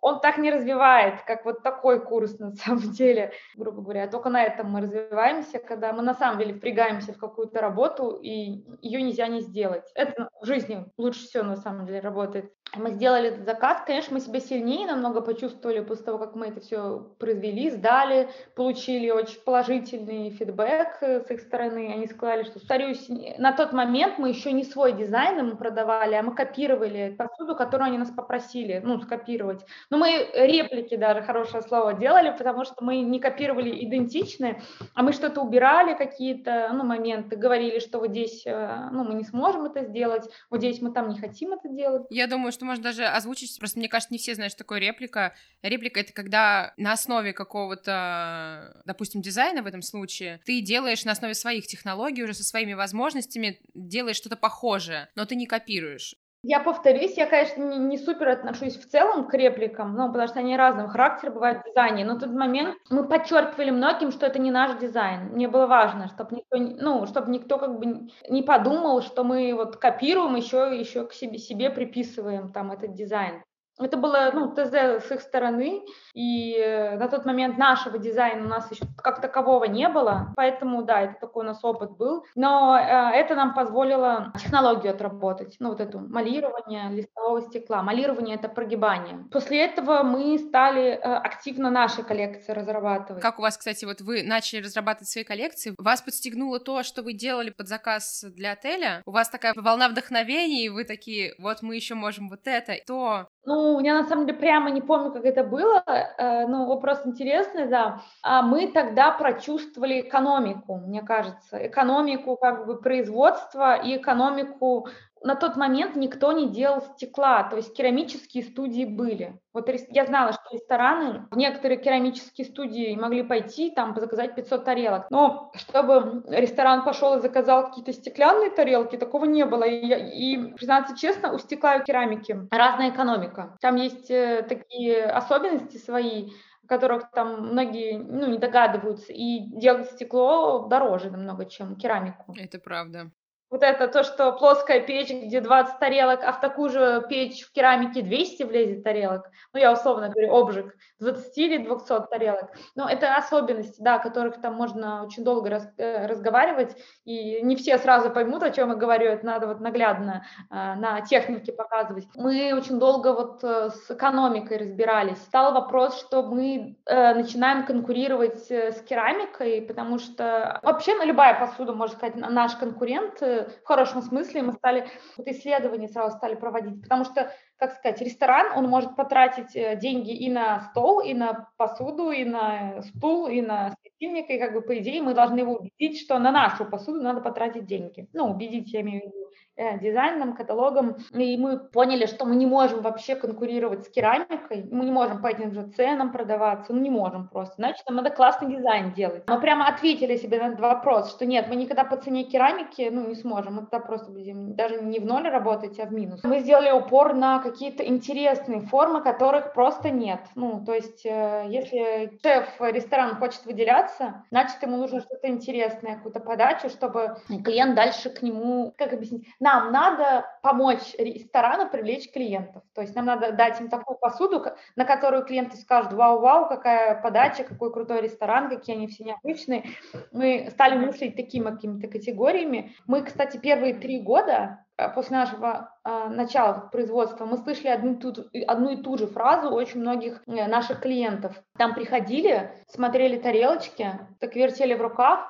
[0.00, 4.08] Он так не развивает, как вот такой курс на самом деле, грубо говоря.
[4.08, 8.64] Только на этом мы развиваемся, когда мы на самом деле впрягаемся в какую-то работу, и
[8.82, 9.84] ее нельзя не сделать.
[9.94, 12.52] Это в жизни лучше всего на самом деле работает.
[12.76, 16.60] Мы сделали этот заказ, конечно, мы себя сильнее намного почувствовали после того, как мы это
[16.60, 21.92] все произвели, сдали, получили очень положительный фидбэк э, с их стороны.
[21.92, 23.08] Они сказали, что, повторюсь,
[23.38, 27.88] на тот момент мы еще не свой дизайн им продавали, а мы копировали посуду, которую
[27.88, 29.66] они нас попросили, ну, скопировать.
[29.90, 34.62] Но мы реплики даже, хорошее слово, делали, потому что мы не копировали идентичные,
[34.94, 39.24] а мы что-то убирали, какие-то, ну, моменты, говорили, что вот здесь, э, ну, мы не
[39.24, 42.06] сможем это сделать, вот здесь мы там не хотим это делать.
[42.10, 45.34] Я думаю, что можно даже озвучить, просто мне кажется, не все знают, что такое реплика.
[45.62, 51.34] Реплика— это когда на основе какого-то, допустим, дизайна в этом случае, ты делаешь на основе
[51.34, 56.14] своих технологий, уже со своими возможностями, делаешь что-то похожее, но ты не копируешь.
[56.42, 60.38] Я повторюсь, я, конечно, не, не супер отношусь в целом к репликам, ну, потому что
[60.38, 64.38] они разного характера бывают в дизайне, но в тот момент мы подчеркивали многим, что это
[64.38, 65.32] не наш дизайн.
[65.34, 69.76] Мне было важно, чтобы никто, ну, чтобы никто как бы не подумал, что мы вот
[69.76, 73.42] копируем, еще, еще к себе, себе приписываем там этот дизайн.
[73.80, 75.82] Это было ну, ТЗ с их стороны,
[76.14, 80.82] и э, на тот момент нашего дизайна у нас еще как такового не было, поэтому,
[80.82, 82.24] да, это такой у нас опыт был.
[82.34, 82.82] Но э,
[83.14, 87.82] это нам позволило технологию отработать, ну, вот эту малирование листового стекла.
[87.82, 89.24] Малирование— это прогибание.
[89.32, 93.22] После этого мы стали э, активно наши коллекции разрабатывать.
[93.22, 97.12] Как у вас, кстати, вот вы начали разрабатывать свои коллекции, вас подстегнуло то, что вы
[97.12, 99.02] делали под заказ для отеля?
[99.06, 103.28] У вас такая волна вдохновения, и вы такие, вот мы еще можем вот это, то
[103.44, 107.66] ну, я на самом деле прямо не помню, как это было, э, ну, вопрос интересный,
[107.66, 108.02] да.
[108.22, 114.88] А мы тогда прочувствовали экономику, мне кажется, экономику как бы производства и экономику
[115.22, 119.40] на тот момент никто не делал стекла, то есть керамические студии были.
[119.52, 125.10] Вот я знала, что рестораны, в некоторые керамические студии могли пойти, там, заказать 500 тарелок.
[125.10, 129.64] Но чтобы ресторан пошел и заказал какие-то стеклянные тарелки, такого не было.
[129.64, 133.56] И, и признаться честно, у стекла и керамики разная экономика.
[133.60, 136.30] Там есть э, такие особенности свои,
[136.66, 142.32] которых там многие ну, не догадываются, и делать стекло дороже намного, чем керамику.
[142.38, 143.10] Это правда.
[143.50, 147.52] Вот это то, что плоская печь, где 20 тарелок, а в такую же печь в
[147.52, 149.28] керамике 200 влезет тарелок.
[149.52, 152.52] Ну, я условно говорю, обжиг 20 или 200 тарелок.
[152.76, 157.56] Но это особенности, да, о которых там можно очень долго раз, э, разговаривать, и не
[157.56, 162.06] все сразу поймут, о чем я говорю, это надо вот наглядно э, на технике показывать.
[162.14, 165.18] Мы очень долго вот э, с экономикой разбирались.
[165.18, 171.34] Стал вопрос, что мы э, начинаем конкурировать э, с керамикой, потому что вообще ну, любая
[171.34, 176.34] посуда, можно сказать, наш конкурент э, в хорошем смысле мы стали, вот исследования сразу стали
[176.34, 181.12] проводить, потому что, как сказать, ресторан, он может потратить э, деньги и на стол, и
[181.12, 185.40] на посуду, и на стул, и на светильник, и как бы по идее мы должны
[185.40, 188.08] его убедить, что на нашу посуду надо потратить деньги.
[188.14, 189.20] Ну, убедить, я имею в виду,
[189.60, 194.86] Э, дизайном, каталогом, и мы поняли, что мы не можем вообще конкурировать с керамикой, мы
[194.86, 198.56] не можем по этим же ценам продаваться, ну не можем просто, значит, нам надо классный
[198.56, 199.24] дизайн делать.
[199.28, 203.06] Мы прямо ответили себе на этот вопрос, что нет, мы никогда по цене керамики, ну,
[203.06, 206.24] не сможем, мы тогда просто будем даже не в ноль работать, а в минус.
[206.24, 210.20] Мы сделали упор на какие-то интересные формы, которых просто нет.
[210.34, 216.20] Ну, то есть, э, если шеф ресторан хочет выделяться, значит, ему нужно что-то интересное, какую-то
[216.20, 222.62] подачу, чтобы клиент дальше к нему, как объяснить, нам надо помочь ресторану привлечь клиентов.
[222.74, 224.44] То есть нам надо дать им такую посуду,
[224.76, 229.64] на которую клиенты скажут, вау-вау, какая подача, какой крутой ресторан, какие они все необычные.
[230.12, 232.74] Мы стали мыслить такими какими-то категориями.
[232.86, 238.12] Мы, кстати, первые три года после нашего э, начала производства мы слышали одну, ту,
[238.46, 241.40] одну и ту же фразу очень многих э, наших клиентов.
[241.58, 245.20] Там приходили, смотрели тарелочки, так вертели в руках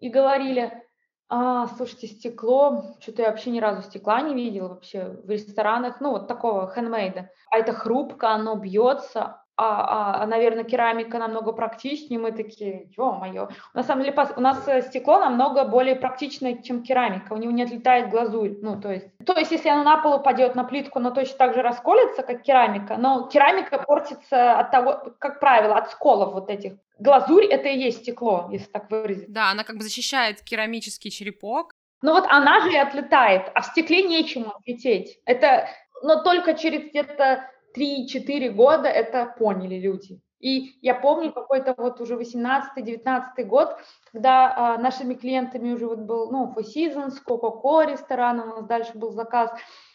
[0.00, 0.82] и говорили,
[1.28, 6.10] а, слушайте, стекло, что-то я вообще ни разу стекла не видела вообще в ресторанах, ну,
[6.10, 7.30] вот такого хендмейда.
[7.50, 12.18] А это хрупко, оно бьется, а, а, а, наверное, керамика намного практичнее.
[12.18, 13.48] Мы такие, ё-моё.
[13.74, 17.34] На самом деле, у нас э, стекло намного более практичное, чем керамика.
[17.34, 18.56] У него не отлетает глазурь.
[18.62, 21.54] Ну, то есть, то есть, если оно на пол упадет на плитку, оно точно так
[21.54, 22.96] же расколется, как керамика.
[22.96, 26.72] Но керамика портится от того, как правило, от сколов вот этих.
[26.98, 29.30] Глазурь— это и есть стекло, если так выразить.
[29.32, 31.72] Да, она как бы защищает керамический черепок.
[32.00, 35.18] Ну вот она же и отлетает, а в стекле нечему отлететь.
[35.24, 35.68] Это,
[36.02, 40.20] но только через где-то 3-4 года это поняли люди.
[40.42, 43.76] И я помню какой-то вот уже 18-19 год,
[44.10, 48.90] когда а, нашими клиентами уже вот был, ну, Four Seasons, Coca-Cola ресторан, у нас дальше
[48.98, 49.52] был заказ,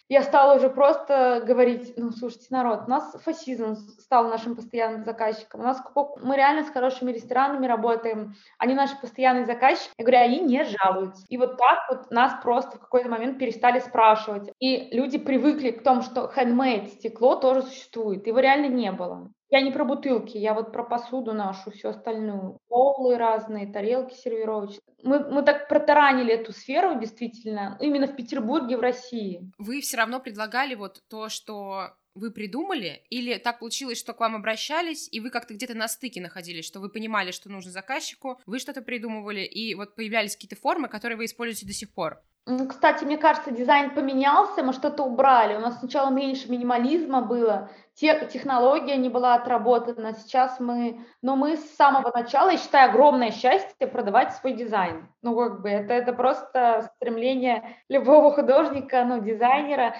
[0.10, 5.62] я стала уже просто говорить, ну, слушайте, народ, у нас фасизм стал нашим постоянным заказчиком,
[5.62, 5.82] у нас
[6.22, 11.26] мы реально с хорошими ресторанами работаем, они наши постоянные заказчики, я говорю, они не жалуются.
[11.28, 14.50] И вот так вот нас просто в какой-то момент перестали спрашивать.
[14.60, 19.32] И люди привыкли к тому, что handmade стекло тоже существует, его реально не было.
[19.50, 22.60] Я не про бутылки, я вот про посуду нашу, всю остальную.
[22.68, 24.82] Полы разные, тарелки сервировочные.
[25.04, 29.50] Мы, мы так протаранили эту сферу, действительно, именно в Петербурге, в России.
[29.58, 34.36] Вы все равно предлагали вот то, что вы придумали, или так получилось, что к вам
[34.36, 38.60] обращались, и вы как-то где-то на стыке находились, что вы понимали, что нужно заказчику, вы
[38.60, 42.22] что-то придумывали, и вот появлялись какие-то формы, которые вы используете до сих пор?
[42.70, 45.58] Кстати, мне кажется, дизайн поменялся, мы что-то убрали.
[45.58, 50.14] У нас сначала меньше минимализма было, те, технология не была отработана.
[50.14, 55.10] Сейчас мы, но мы с самого начала, я считаю, огромное счастье продавать свой дизайн.
[55.22, 59.96] Ну, как бы это, это просто стремление любого художника, ну, дизайнера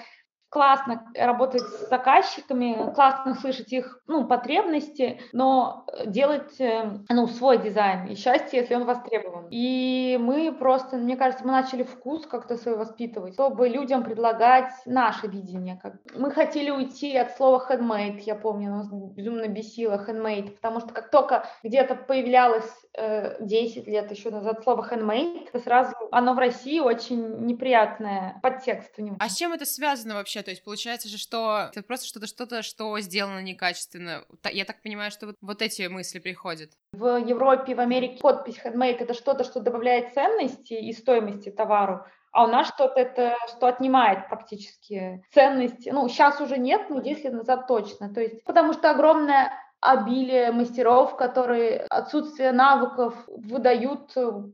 [0.50, 8.08] классно работать с заказчиками, классно слышать их ну, потребности, но делать э, ну, свой дизайн
[8.08, 9.48] и счастье, если он востребован.
[9.52, 15.28] И мы просто, мне кажется, мы начали вкус как-то свой воспитывать, чтобы людям предлагать наше
[15.28, 15.80] видение.
[15.82, 15.96] Как...
[16.16, 21.12] Мы хотели уйти от слова handmade, я помню, нас безумно бесило handmade, потому что как
[21.12, 26.80] только где-то появлялось э, 10 лет еще назад слово handmade, то сразу оно в России
[26.80, 29.18] очень неприятное подтекст у него.
[29.20, 30.37] А с чем это связано вообще?
[30.38, 30.44] Вообще?
[30.44, 34.24] То есть получается же, что это просто что-то, что-то, что сделано некачественно.
[34.52, 36.72] Я так понимаю, что вот, вот эти мысли приходят.
[36.94, 42.46] В Европе, в Америке подпись handmade— это что-то, что добавляет ценности и стоимости товару, а
[42.46, 45.90] у нас что-то это, что отнимает практически ценности.
[45.90, 48.14] Ну, сейчас уже нет, но 10 лет назад точно.
[48.14, 54.12] То есть, потому что огромная обилие мастеров, которые отсутствие навыков выдают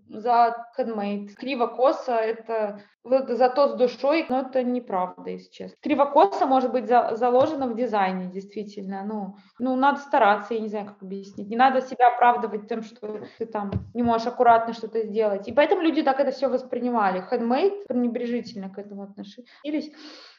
[0.09, 1.35] за хендмейд.
[1.35, 5.77] Криво-косо— это вот зато с душой, но это неправда, если честно.
[5.81, 9.03] Криво-косо может быть за, заложено в дизайне, действительно.
[9.03, 11.49] Ну, ну, надо стараться, я не знаю, как объяснить.
[11.49, 15.47] Не надо себя оправдывать тем, что ты там не можешь аккуратно что-то сделать.
[15.47, 17.25] И поэтому люди так это все воспринимали.
[17.29, 19.91] Хендмейд пренебрежительно к этому относились.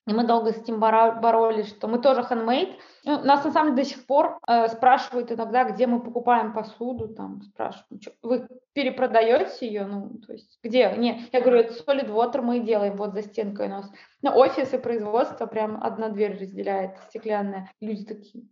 [0.06, 2.74] И мы долго с этим боролись, что мы тоже handmade.
[3.04, 7.08] Ну, нас на самом деле до сих пор э, спрашивают иногда, где мы покупаем посуду,
[7.08, 10.92] там спрашивают, что, вы перепродаете ее, ну, то есть где?
[10.96, 13.90] Не, я говорю, это Solid Water мы делаем вот за стенкой у нас.
[14.22, 17.70] На офис и производство прям одна дверь разделяет, стеклянная.
[17.80, 18.44] Люди такие,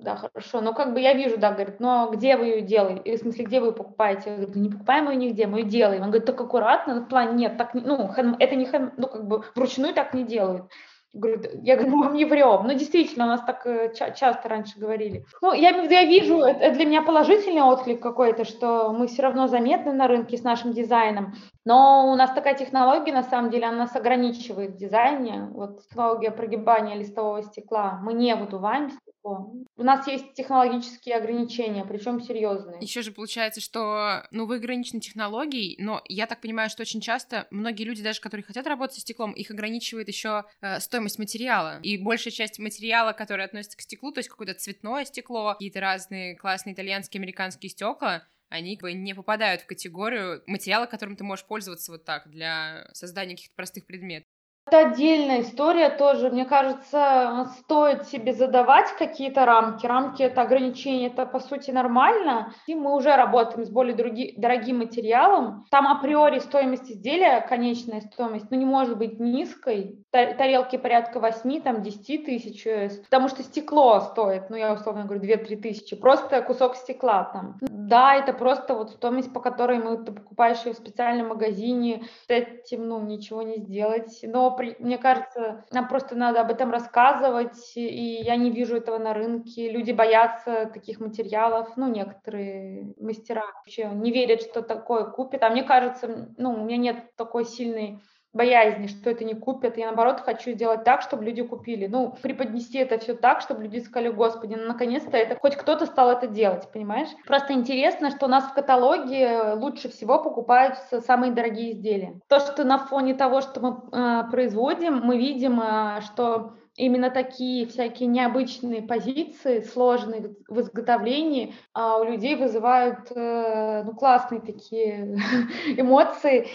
[0.00, 0.60] да, хорошо.
[0.60, 3.02] Но как бы я вижу, да, говорит, но где вы ее делаете?
[3.04, 4.30] Или в смысле, где вы покупаете?
[4.30, 6.02] Я говорю, не покупаем ее нигде, мы ее делаем.
[6.02, 9.44] Он говорит, так аккуратно, ну, в плане, нет, так, ну, это не, ну, как бы
[9.54, 10.70] вручную так не делают.
[11.14, 12.66] Я говорю, я говорю, мы вам не врем.
[12.66, 15.24] Ну, действительно, у нас так э, ча- часто раньше говорили.
[15.40, 19.92] Ну, я, я вижу, это для меня положительный отклик какой-то, что мы все равно заметны
[19.92, 21.34] на рынке с нашим дизайном.
[21.68, 25.50] Но у нас такая технология, на самом деле, она нас ограничивает в дизайне.
[25.52, 28.00] Вот технология прогибания листового стекла.
[28.02, 29.52] Мы не выдуваем стекло.
[29.76, 32.78] У нас есть технологические ограничения, причем серьезные.
[32.80, 37.46] Еще же получается, что ну, вы ограничены технологией, но я так понимаю, что очень часто
[37.50, 41.80] многие люди, даже которые хотят работать со стеклом, их ограничивает еще э, стоимость материала.
[41.82, 46.34] И большая часть материала, который относится к стеклу, то есть какое-то цветное стекло, какие-то разные
[46.34, 51.46] классные итальянские, американские стекла, они как бы не попадают в категорию материала, которым ты можешь
[51.46, 54.28] пользоваться вот так для создания каких-то простых предметов.
[54.68, 56.28] Это отдельная история тоже.
[56.28, 59.86] Мне кажется, стоит себе задавать какие-то рамки.
[59.86, 62.52] Рамки— это ограничения, это, по сути, нормально.
[62.66, 65.64] И мы уже работаем с более други, дорогим материалом.
[65.70, 70.04] Там априори стоимость изделия, конечная стоимость, ну, не может быть низкой.
[70.10, 72.66] Тарелки порядка 8, там, 10 тысяч.
[73.04, 75.96] Потому что стекло стоит, ну, я условно говорю, 2-3 тысячи.
[75.96, 77.56] Просто кусок стекла там.
[77.62, 82.02] Да, это просто вот стоимость, по которой мы, ты покупаешь ее в специальном магазине.
[82.26, 84.20] С этим, ну, ничего не сделать.
[84.22, 89.14] Но мне кажется, нам просто надо об этом рассказывать, и я не вижу этого на
[89.14, 89.70] рынке.
[89.70, 95.42] Люди боятся таких материалов, ну, некоторые мастера вообще не верят, что такое купят.
[95.42, 98.00] А мне кажется, ну, у меня нет такой сильной
[98.32, 99.78] боязни, что это не купят.
[99.78, 101.86] Я, наоборот, хочу сделать так, чтобы люди купили.
[101.86, 106.10] Ну, преподнести это все так, чтобы люди сказали, господи, ну, наконец-то это хоть кто-то стал
[106.10, 107.08] это делать, понимаешь?
[107.26, 112.20] Просто интересно, что у нас в каталоге лучше всего покупаются самые дорогие изделия.
[112.28, 117.66] То, что на фоне того, что мы э, производим, мы видим, э, что именно такие
[117.66, 125.18] всякие необычные позиции, сложные в изготовлении, а у людей вызывают э, ну, классные такие
[125.76, 126.46] эмоции.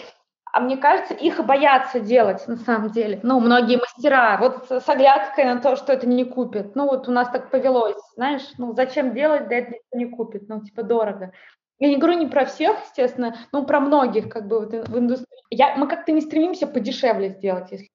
[0.54, 3.18] А мне кажется, их боятся делать на самом деле.
[3.24, 6.76] Ну, многие мастера, вот с оглядкой на то, что это не купят.
[6.76, 10.48] Ну, вот у нас так повелось, знаешь, ну, зачем делать, да это никто не купит,
[10.48, 11.32] ну, типа, дорого.
[11.80, 15.26] Я не говорю не про всех, естественно, но про многих, как бы, вот в индустрии.
[15.50, 17.88] Я, мы как-то не стремимся подешевле сделать, если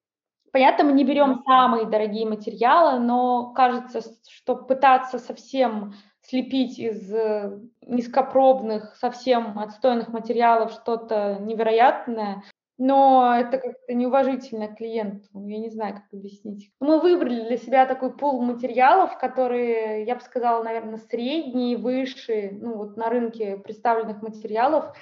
[0.52, 7.58] Понятно, мы не берем самые дорогие материалы, но кажется, что пытаться совсем слепить из э,
[7.86, 12.42] низкопробных, совсем отстойных материалов что-то невероятное,
[12.80, 16.70] но это как-то неуважительно к клиенту, я не знаю, как объяснить.
[16.80, 22.78] Мы выбрали для себя такой пул материалов, которые, я бы сказала, наверное, средние, выше, ну
[22.78, 24.96] вот на рынке представленных материалов,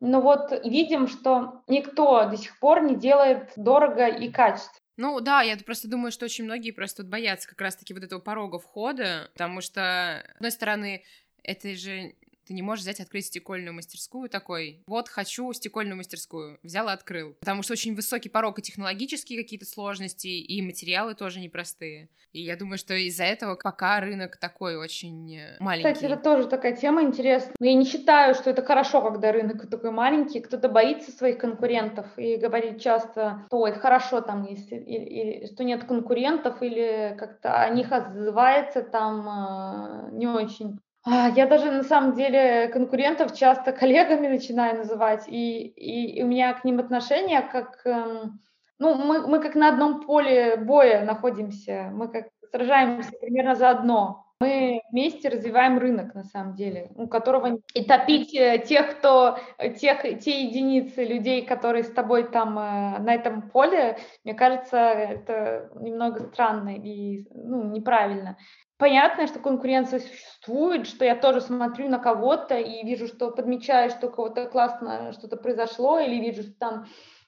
[0.00, 4.80] но вот видим, что никто до сих пор не делает дорого и качественно.
[4.96, 8.58] Ну да, я просто думаю, что очень многие просто боятся как раз-таки вот этого порога
[8.58, 11.02] входа, потому что, с одной стороны,
[11.42, 12.14] это же
[12.52, 17.34] ты не можешь взять открыть стекольную мастерскую такой, вот хочу стекольную мастерскую, взял и открыл.
[17.40, 22.10] Потому что очень высокий порог и технологические какие-то сложности, и материалы тоже непростые.
[22.32, 25.92] И я думаю, что из-за этого пока рынок такой очень э, маленький.
[25.92, 27.54] Кстати, это тоже такая тема интересная.
[27.58, 30.40] Но я не считаю, что это хорошо, когда рынок такой маленький.
[30.40, 35.64] Кто-то боится своих конкурентов и говорит часто, что это хорошо там, если, или, или, что
[35.64, 40.78] нет конкурентов, или как-то о них отзывается там э, не очень.
[41.04, 46.54] А, я даже на самом деле конкурентов часто коллегами начинаю называть, и, и, у меня
[46.54, 48.40] к ним отношения как, эм,
[48.78, 54.26] ну, мы, мы как на одном поле боя находимся, мы как сражаемся примерно заодно.
[54.40, 59.38] Мы вместе развиваем рынок, на самом деле, у которого и топить э, тех, кто,
[59.80, 65.70] тех, те единицы людей, которые с тобой там э, на этом поле, мне кажется, это
[65.76, 68.36] немного странно и ну, неправильно
[68.82, 74.08] понятно, что конкуренция существует, что я тоже смотрю на кого-то и вижу, что подмечаю, что
[74.08, 76.86] у кого-то классно что-то произошло, или вижу, что там,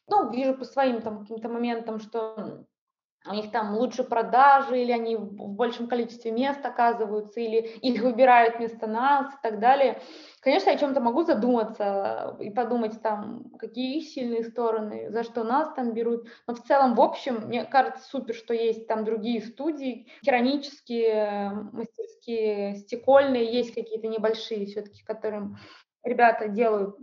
[0.09, 2.65] ну, вижу по своим там каким-то моментам, что
[3.27, 8.57] у них там лучше продажи, или они в большем количестве мест оказываются, или их выбирают
[8.57, 10.01] вместо нас и так далее.
[10.41, 15.43] Конечно, я о чем-то могу задуматься и подумать там, какие их сильные стороны, за что
[15.43, 16.29] нас там берут.
[16.47, 22.75] Но в целом, в общем, мне кажется супер, что есть там другие студии, керамические, мастерские,
[22.77, 25.57] стекольные, есть какие-то небольшие все-таки, которым
[26.03, 26.97] ребята делают.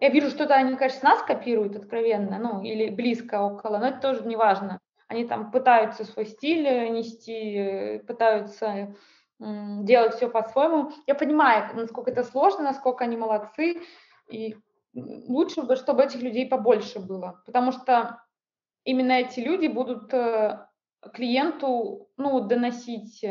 [0.00, 4.26] Я вижу, что-то они, конечно, нас копируют откровенно, ну, или близко около, но это тоже
[4.26, 4.78] не важно.
[5.12, 8.94] Они там пытаются свой стиль э, нести, э, пытаются
[9.38, 10.92] делать все по-своему.
[11.06, 13.82] Я понимаю, насколько это сложно, насколько они молодцы,
[14.30, 14.56] и
[14.94, 18.22] лучше бы, чтобы этих людей побольше было, потому что
[18.84, 20.66] именно эти люди будут э,
[21.12, 23.22] клиенту ну, доносить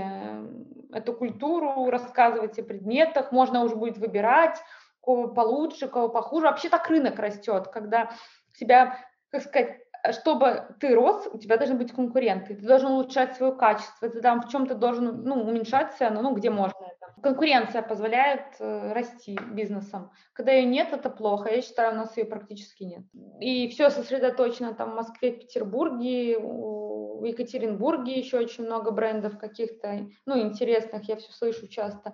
[0.93, 4.59] эту культуру, рассказывать о предметах, можно уже будет выбирать,
[5.01, 6.45] кого получше, кого похуже.
[6.45, 8.11] Вообще так рынок растет, когда
[8.53, 8.97] себя,
[9.31, 9.79] как сказать,
[10.11, 14.41] чтобы ты рос, у тебя должны быть конкуренты, ты должен улучшать свое качество, ты там
[14.41, 17.21] в чем-то должен ну, уменьшаться, ну, ну где можно это.
[17.21, 20.11] Конкуренция позволяет э, расти бизнесом.
[20.33, 21.49] Когда ее нет, это плохо.
[21.49, 23.03] Я считаю, у нас ее практически нет.
[23.39, 30.39] И все сосредоточено там в Москве, Петербурге, в Екатеринбурге еще очень много брендов каких-то, ну,
[30.39, 32.13] интересных, я все слышу часто.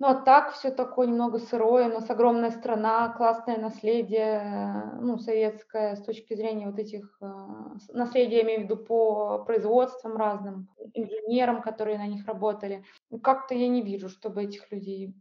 [0.00, 1.88] Ну, а так все такое немного сырое.
[1.88, 7.26] У нас огромная страна, классное наследие, ну, советское, с точки зрения вот этих, э,
[7.92, 12.84] наследия, я имею в виду, по производствам разным, инженерам, которые на них работали.
[13.24, 15.14] Как-то я не вижу, чтобы этих людей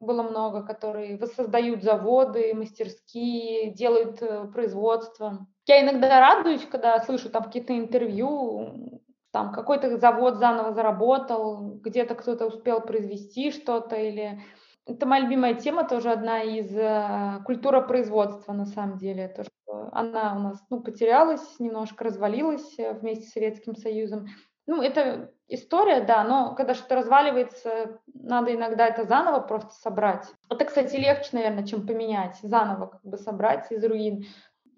[0.00, 5.46] было много, которые воссоздают заводы, мастерские, делают э, производство.
[5.66, 9.02] Я иногда радуюсь, когда слышу там какие-то интервью,
[9.34, 14.40] там какой-то завод заново заработал, где-то кто-то успел произвести что-то или
[14.86, 19.88] это моя любимая тема, тоже одна из э, культура производства на самом деле, то что
[19.90, 24.28] она у нас ну потерялась, немножко развалилась э, вместе с Советским Союзом.
[24.68, 30.28] Ну это история, да, но когда что-то разваливается, надо иногда это заново просто собрать.
[30.48, 34.26] Это, кстати, легче, наверное, чем поменять, заново как бы собрать из руин.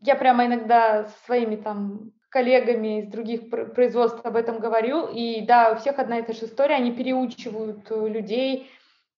[0.00, 5.08] Я прямо иногда со своими там коллегами из других производств об этом говорю.
[5.08, 6.74] И да, у всех одна и та же история.
[6.74, 8.70] Они переучивают э, людей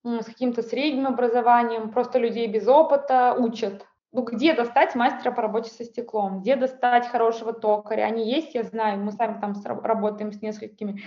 [0.05, 3.87] с каким-то средним образованием, просто людей без опыта учат.
[4.13, 6.41] Ну, где достать мастера по работе со стеклом?
[6.41, 8.05] Где достать хорошего токаря?
[8.05, 11.03] Они есть, я знаю, мы сами там работаем с несколькими.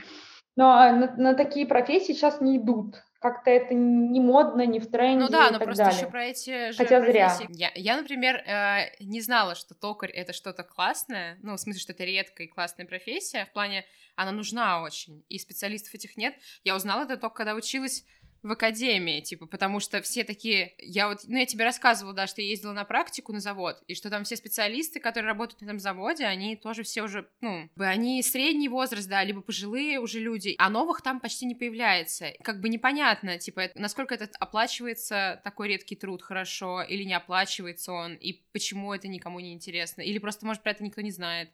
[0.55, 4.89] Но а, на, на такие профессии сейчас не идут как-то это не модно, не в
[4.89, 5.25] тренде.
[5.25, 5.99] Ну да, но просто далее.
[5.99, 7.45] еще про эти же Хотя профессии.
[7.53, 7.71] зря.
[7.71, 11.93] Я, я, например, э, не знала, что токарь это что-то классное, ну, в смысле, что
[11.93, 16.33] это редкая и классная профессия, в плане, она нужна очень, и специалистов этих нет.
[16.63, 18.05] Я узнала это только когда училась
[18.43, 22.41] в академии, типа, потому что все такие, я вот, ну, я тебе рассказывала, да, что
[22.41, 25.79] я ездила на практику на завод, и что там все специалисты, которые работают на этом
[25.79, 30.69] заводе, они тоже все уже, ну, они средний возраст, да, либо пожилые уже люди, а
[30.69, 32.33] новых там почти не появляется.
[32.43, 38.15] Как бы непонятно, типа, насколько этот оплачивается такой редкий труд хорошо, или не оплачивается он,
[38.15, 41.51] и почему это никому не интересно, или просто, может, про это никто не знает.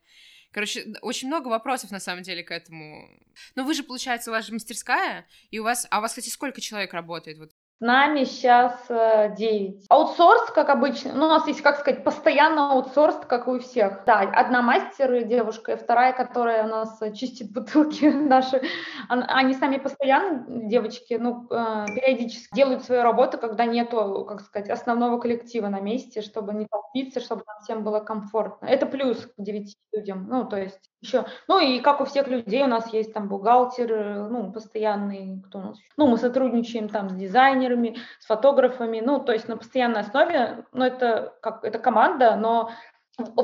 [0.51, 3.10] Короче, очень много вопросов на самом деле к этому.
[3.55, 6.29] Но вы же, получается, у вас же мастерская, и у вас, а у вас, кстати,
[6.29, 8.89] сколько человек работает вот с нами сейчас 9.
[8.89, 13.59] Э, аутсорс, как обычно, ну, у нас есть, как сказать, постоянно аутсорс, как и у
[13.59, 14.03] всех.
[14.05, 18.63] Да, одна мастер девушка, и вторая, которая у нас чистит бутылки наши.
[19.09, 25.19] Они сами постоянно, девочки, ну, э, периодически делают свою работу, когда нету, как сказать, основного
[25.19, 28.65] коллектива на месте, чтобы не толпиться, чтобы нам всем было комфортно.
[28.65, 30.28] Это плюс к 9 людям.
[30.28, 31.26] Ну, то есть еще.
[31.48, 35.60] Ну и как у всех людей у нас есть там бухгалтер, э, ну, постоянный, кто
[35.60, 35.78] у нас?
[35.95, 40.86] Ну, мы сотрудничаем там с дизайнерами, с фотографами, ну, то есть на постоянной основе, ну,
[40.86, 42.72] это как, это команда, но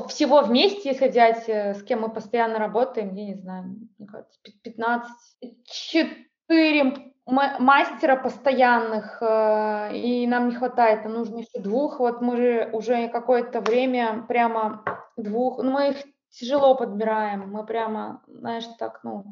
[0.07, 4.39] всего вместе, если взять, э, с кем мы постоянно работаем, я не знаю, мне кажется,
[4.63, 5.11] 15,
[5.65, 11.99] 4 мастера постоянных, э, и нам не хватает, нам нужно еще двух.
[11.99, 14.83] Вот мы же уже какое-то время прямо
[15.15, 15.97] двух, ну мы их
[16.33, 17.51] тяжело подбираем.
[17.51, 19.25] Мы прямо, знаешь, так, ну,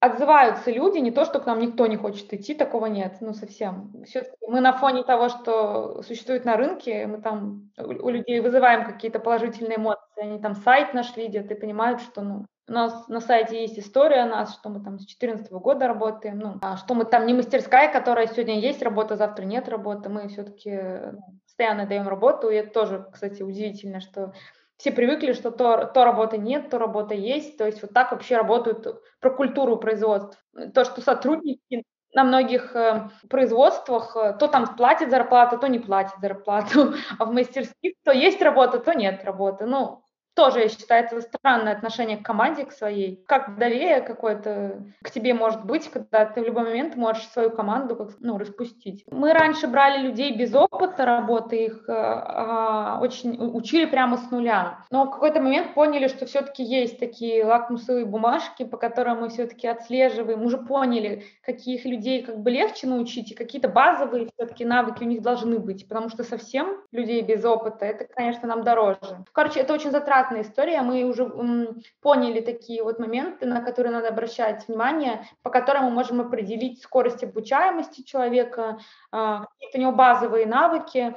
[0.00, 3.92] отзываются люди, не то, что к нам никто не хочет идти, такого нет, ну, совсем.
[4.04, 9.18] все мы на фоне того, что существует на рынке, мы там у людей вызываем какие-то
[9.18, 13.60] положительные эмоции, они там сайт наш видят и понимают, что, ну, у нас на сайте
[13.60, 17.04] есть история о нас, что мы там с 2014 года работаем, ну, а что мы
[17.04, 20.78] там не мастерская, которая сегодня есть работа, завтра нет работы, мы все-таки
[21.12, 24.32] ну, постоянно даем работу, и это тоже, кстати, удивительно, что
[24.76, 27.56] все привыкли, что то, то работы нет, то работа есть.
[27.56, 28.86] То есть вот так вообще работают
[29.20, 30.38] про культуру производств.
[30.74, 36.18] То, что сотрудники на многих э, производствах э, то там платят зарплату, то не платят
[36.20, 39.66] зарплату, а в мастерских то есть работа, то нет работы.
[39.66, 40.02] Ну,
[40.36, 43.24] тоже, я считаю, это странное отношение к команде, к своей.
[43.26, 47.96] Как доверие какое-то к тебе может быть, когда ты в любой момент можешь свою команду
[47.96, 49.04] как, ну, распустить.
[49.10, 54.84] Мы раньше брали людей без опыта работы, их э, э, очень учили прямо с нуля.
[54.90, 59.66] Но в какой-то момент поняли, что все-таки есть такие лакмусовые бумажки, по которым мы все-таки
[59.66, 60.40] отслеживаем.
[60.40, 65.06] Мы уже поняли, каких людей как бы легче научить, и какие-то базовые все-таки навыки у
[65.06, 69.24] них должны быть, потому что совсем людей без опыта, это, конечно, нам дороже.
[69.32, 70.82] Короче, это очень затратно обратная история.
[70.82, 75.90] Мы уже м, поняли такие вот моменты, на которые надо обращать внимание, по которым мы
[75.90, 78.78] можем определить скорость обучаемости человека,
[79.12, 81.14] э, какие-то у него базовые навыки.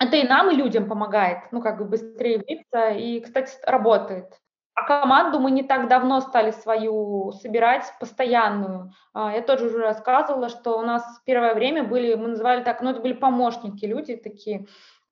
[0.00, 4.26] Это и нам, и людям помогает, ну, как бы быстрее влиться, и, кстати, работает.
[4.74, 8.90] А команду мы не так давно стали свою собирать, постоянную.
[9.12, 12.90] А, я тоже уже рассказывала, что у нас первое время были, мы называли так, ну,
[12.90, 15.03] это были помощники, люди такие, а,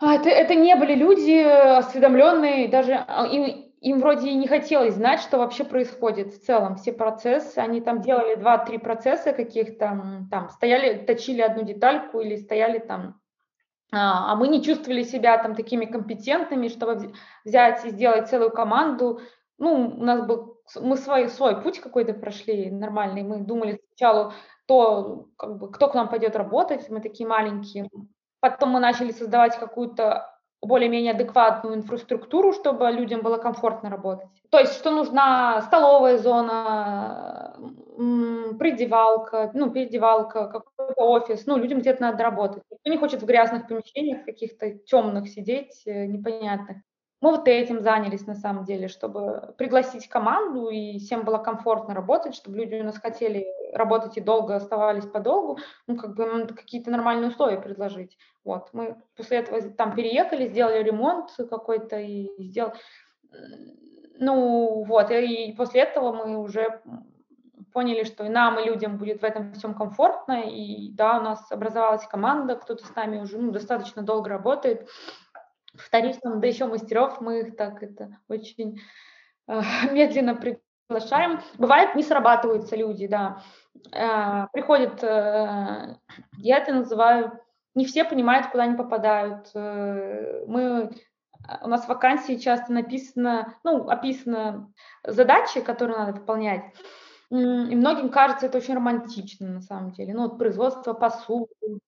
[0.00, 5.20] это, это не были люди осведомленные, даже а, им, им вроде и не хотелось знать,
[5.20, 7.58] что вообще происходит в целом, все процессы.
[7.58, 13.20] Они там делали два-три процесса каких-то, там стояли, точили одну детальку или стояли там
[13.92, 17.12] а, а мы не чувствовали себя там такими компетентными, чтобы
[17.44, 19.20] взять и сделать целую команду.
[19.58, 23.22] Ну, у нас был, мы свой, свой путь какой-то прошли нормальный.
[23.22, 24.32] Мы думали сначала,
[24.66, 27.90] то, как бы, кто к нам пойдет работать, мы такие маленькие,
[28.40, 30.30] Потом мы начали создавать какую-то
[30.62, 34.28] более-менее адекватную инфраструктуру, чтобы людям было комфортно работать.
[34.50, 37.56] То есть, что нужна столовая зона,
[38.58, 42.62] придевалка, ну, передевалка, какой-то офис, ну, людям где-то надо работать.
[42.70, 46.78] Никто не хочет в грязных помещениях каких-то темных сидеть, э, непонятных.
[47.20, 52.34] Мы вот этим занялись на самом деле, чтобы пригласить команду и всем было комфортно работать,
[52.34, 57.28] чтобы люди у нас хотели работать и долго оставались подолгу, ну, как бы какие-то нормальные
[57.28, 58.16] условия предложить.
[58.42, 62.72] Вот, мы после этого там переехали, сделали ремонт какой-то и сделал...
[64.18, 66.82] Ну, вот, и после этого мы уже
[67.72, 71.50] поняли, что и нам, и людям будет в этом всем комфортно, и да, у нас
[71.52, 74.88] образовалась команда, кто-то с нами уже ну, достаточно долго работает,
[75.74, 78.80] вторичном, да еще мастеров мы их так это очень
[79.48, 79.60] э,
[79.92, 81.40] медленно приглашаем.
[81.58, 83.42] Бывает, не срабатываются люди, да.
[83.92, 85.96] Э, приходят, э,
[86.38, 87.38] я это называю,
[87.74, 89.50] не все понимают, куда они попадают.
[89.54, 90.90] Э, мы
[91.62, 94.72] у нас в вакансии часто написано, ну, описано
[95.04, 96.64] задачи, которые надо выполнять.
[97.30, 100.14] И многим кажется это очень романтично на самом деле.
[100.14, 101.80] Ну, вот производство посуды,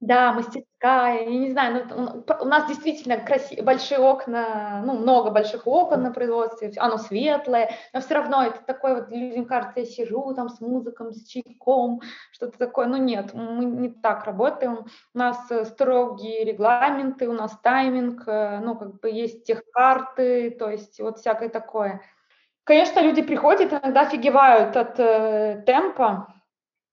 [0.00, 5.66] да, мастерская, я не знаю, ну, у нас действительно краси большие окна, ну, много больших
[5.66, 10.32] окон на производстве, оно светлое, но все равно это такое вот, людям кажется, я сижу
[10.34, 15.50] там с музыком, с чайком, что-то такое, ну, нет, мы не так работаем, у нас
[15.50, 21.18] э, строгие регламенты, у нас тайминг, э, ну, как бы есть техкарты, то есть вот
[21.18, 22.02] всякое такое.
[22.62, 26.28] Конечно, люди приходят, иногда офигевают от э, темпа,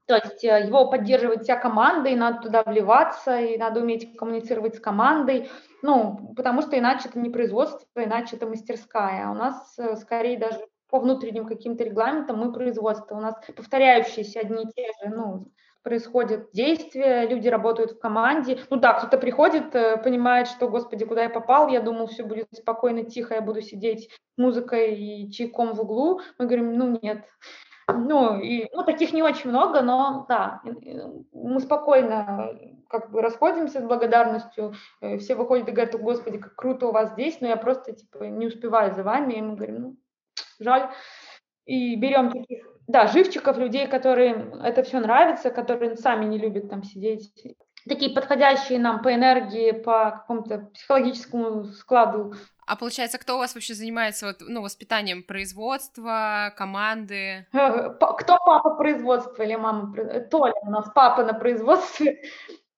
[0.07, 4.75] То есть э, его поддерживает вся команда, и надо туда вливаться, и надо уметь коммуницировать
[4.75, 5.49] с командой,
[5.81, 9.27] ну, потому что иначе это не производство, иначе это мастерская.
[9.27, 13.15] А у нас э, скорее даже по внутренним каким-то регламентам мы производство.
[13.15, 15.47] У нас повторяющиеся одни и те же, ну,
[15.85, 18.59] происходят действия, люди работают в команде.
[18.71, 22.47] Ну да, кто-то приходит, э, понимает, что, господи, куда я попал, я думал, все будет
[22.51, 26.21] спокойно, тихо, я буду сидеть музыкой и чайком в углу.
[26.39, 27.25] Мы говорим, ну нет.
[27.87, 30.61] Ну, и, ну, таких не очень много, но да,
[31.31, 32.49] мы спокойно
[32.89, 37.11] как бы расходимся с благодарностью, э, все выходят и говорят, господи, как круто у вас
[37.11, 39.97] здесь, но я просто, типа, не успеваю за вами, и мы говорим, ну,
[40.59, 40.89] жаль.
[41.65, 46.83] И берем таких да, живчиков, людей, которые это все нравится, которые сами не любят там
[46.83, 47.33] сидеть.
[47.87, 52.33] Такие подходящие нам по энергии, по какому-то психологическому складу.
[52.65, 57.45] А получается, кто у вас вообще занимается вот, ну, воспитанием производства, команды?
[57.51, 59.93] Кто папа производства или мама?
[60.29, 62.21] Толя у нас папа на производстве.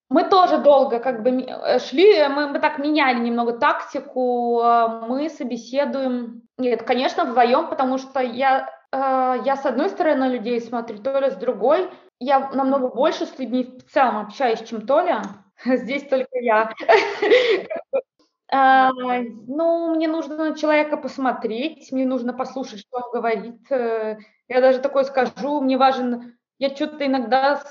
[0.10, 6.44] Мы тоже долго как бы э, шли, мы, мы так меняли немного тактику, мы собеседуем,
[6.58, 11.36] нет, конечно, вдвоем, потому что я я с одной стороны на людей смотрю, Толя с
[11.36, 11.90] другой.
[12.20, 15.22] Я намного больше с людьми в целом общаюсь, чем Толя.
[15.66, 16.72] Здесь только я.
[18.50, 23.72] А, ну, мне нужно на человека посмотреть, мне нужно послушать, что он говорит.
[23.72, 24.18] Э,
[24.48, 27.62] я даже такое скажу, мне важен, я что-то иногда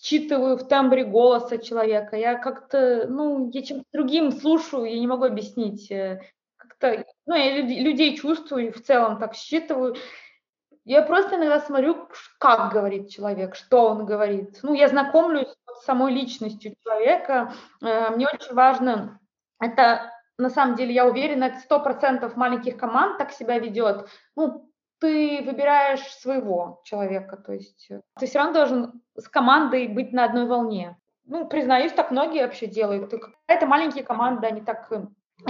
[0.00, 2.16] считываю в тембре голоса человека.
[2.16, 5.90] Я как-то, ну, я чем-то другим слушаю, я не могу объяснить.
[5.90, 6.22] Э,
[6.56, 9.96] как-то, ну, я людей чувствую, в целом так считываю.
[10.84, 14.60] Я просто иногда смотрю, как говорит человек, что он говорит.
[14.62, 17.52] Ну, я знакомлюсь с самой личностью человека.
[17.82, 19.19] Э, мне очень важно,
[19.60, 24.08] это на самом деле, я уверена, это сто процентов маленьких команд так себя ведет.
[24.36, 30.12] Ну, ты выбираешь своего человека, то есть э, ты все равно должен с командой быть
[30.12, 30.96] на одной волне.
[31.24, 33.12] Ну, признаюсь, так многие вообще делают.
[33.46, 35.06] Это маленькие команды, они так э,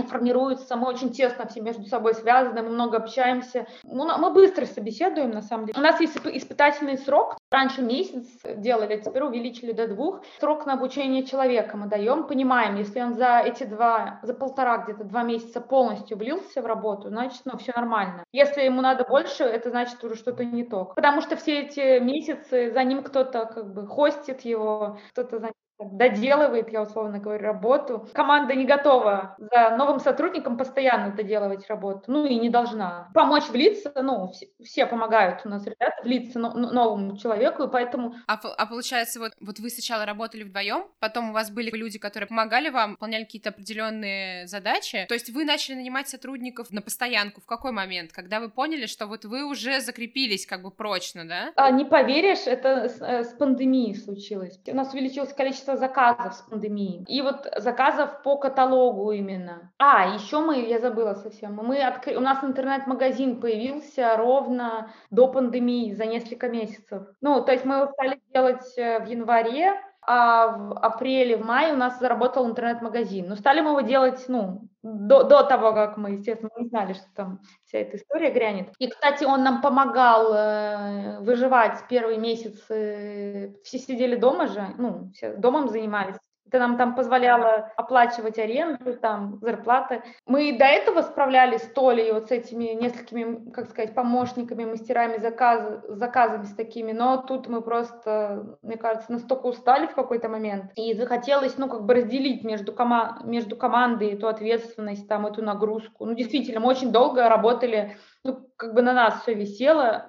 [0.08, 3.66] формируются, мы очень тесно все между собой связаны, мы много общаемся.
[3.84, 5.78] Ну, мы быстро собеседуем, на самом деле.
[5.78, 7.36] У нас есть испытательный срок.
[7.50, 8.26] Раньше месяц
[8.56, 10.22] делали, теперь увеличили до двух.
[10.38, 15.04] Срок на обучение человека мы даем, понимаем, если он за эти два, за полтора где-то
[15.04, 18.24] два месяца полностью влился в работу, значит, ну, все нормально.
[18.32, 20.92] Если ему надо больше, это значит уже что-то не то.
[20.96, 25.50] Потому что все эти месяцы за ним кто-то как бы хостит его, кто-то за
[25.84, 28.08] доделывает, я условно говорю, работу.
[28.12, 33.10] Команда не готова за новым сотрудником постоянно доделывать работу, ну и не должна.
[33.14, 38.14] Помочь влиться, ну, все, все помогают у нас ребята влиться но, новому человеку, и поэтому...
[38.26, 42.28] А, а получается, вот, вот вы сначала работали вдвоем, потом у вас были люди, которые
[42.28, 47.46] помогали вам, выполняли какие-то определенные задачи, то есть вы начали нанимать сотрудников на постоянку в
[47.46, 48.12] какой момент?
[48.12, 51.52] Когда вы поняли, что вот вы уже закрепились как бы прочно, да?
[51.56, 54.58] А, не поверишь, это с, э, с пандемией случилось.
[54.66, 57.04] У нас увеличилось количество количество заказов с пандемией.
[57.08, 59.70] И вот заказов по каталогу именно.
[59.78, 62.16] А, еще мы, я забыла совсем, мы откры...
[62.16, 67.02] у нас интернет-магазин появился ровно до пандемии, за несколько месяцев.
[67.20, 71.72] Ну, то есть мы его стали делать э, в январе, а в апреле, в мае
[71.72, 73.28] у нас заработал интернет-магазин.
[73.28, 77.06] Но стали мы его делать, ну, до, до того, как мы, естественно, не знали, что
[77.14, 78.72] там вся эта история грянет.
[78.78, 83.56] И, кстати, он нам помогал э, выживать первые месяцы.
[83.62, 86.16] Все сидели дома же, ну, все домом занимались.
[86.50, 90.02] Это нам там позволяло оплачивать аренду, там, зарплаты.
[90.26, 95.84] Мы до этого справлялись с Толей вот с этими несколькими, как сказать, помощниками, мастерами, заказ,
[95.86, 100.92] заказами с такими, но тут мы просто, мне кажется, настолько устали в какой-то момент, и
[100.94, 106.04] захотелось, ну, как бы разделить между, кома между командой эту ответственность, там, эту нагрузку.
[106.04, 110.08] Ну, действительно, мы очень долго работали, ну, как бы на нас все висело,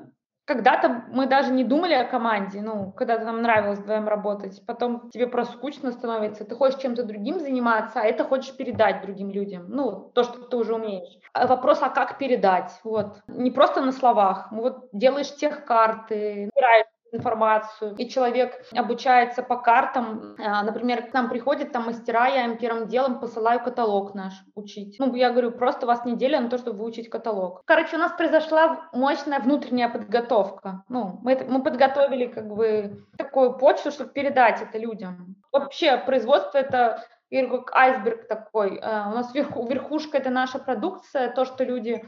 [0.53, 5.27] когда-то мы даже не думали о команде, ну, когда-то нам нравилось вдвоем работать, потом тебе
[5.27, 10.11] просто скучно становится, ты хочешь чем-то другим заниматься, а это хочешь передать другим людям, ну,
[10.13, 11.19] то, что ты уже умеешь.
[11.33, 16.85] А вопрос, а как передать, вот, не просто на словах, вот делаешь тех карты, собираешь
[17.11, 20.35] информацию, и человек обучается по картам.
[20.39, 24.95] А, например, к нам приходят там мастера, я им первым делом посылаю каталог наш учить.
[24.99, 27.61] Ну, я говорю, просто у вас неделя на то, чтобы выучить каталог.
[27.65, 30.83] Короче, у нас произошла мощная внутренняя подготовка.
[30.89, 35.35] Ну, мы, мы подготовили как бы такую почву, чтобы передать это людям.
[35.51, 38.79] Вообще, производство это я как айсберг такой.
[38.81, 42.03] А, у нас верху, верхушка это наша продукция, то, что люди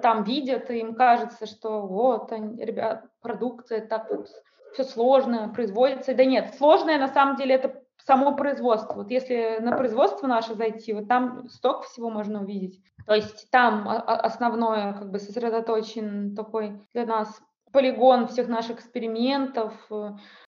[0.00, 4.28] там видят, и им кажется, что вот, они, ребят, продукция так вот
[4.72, 6.14] все сложно производится.
[6.14, 8.94] Да нет, сложное на самом деле это само производство.
[8.94, 12.80] Вот если на производство наше зайти, вот там столько всего можно увидеть.
[13.06, 17.40] То есть там основное как бы сосредоточен такой для нас
[17.72, 19.72] полигон всех наших экспериментов.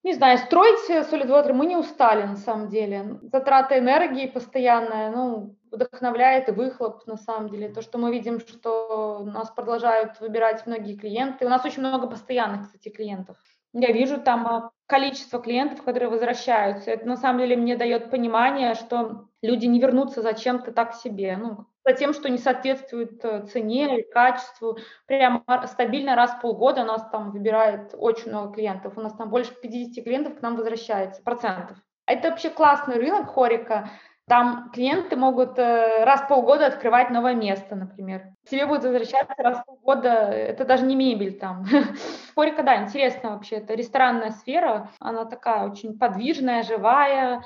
[0.03, 3.19] Не знаю, строить SolidWater мы не устали на самом деле.
[3.23, 7.69] Затрата энергии постоянная, ну, вдохновляет и выхлоп на самом деле.
[7.69, 11.47] То, что мы видим, что нас продолжают выбирать многие клиенты.
[11.47, 13.37] У нас очень много постоянных, кстати, клиентов.
[13.73, 16.93] Я вижу там а, количество клиентов, которые возвращаются.
[16.93, 21.37] Это на самом деле мне дает понимание, что люди не вернутся зачем-то так себе.
[21.37, 24.79] Ну, за тем, что не соответствует э, цене и качеству.
[25.07, 28.97] Прямо стабильно раз в полгода нас там выбирает очень много клиентов.
[28.97, 31.77] У нас там больше 50 клиентов к нам возвращается, процентов.
[32.07, 33.91] Это вообще классный рынок хорика.
[34.27, 38.35] Там клиенты могут э, раз в полгода открывать новое место, например.
[38.49, 41.67] Тебе будут возвращаться раз в полгода, это даже не мебель там.
[42.35, 43.57] Хорика, да, интересно вообще.
[43.57, 47.43] Это ресторанная сфера, она такая очень подвижная, живая,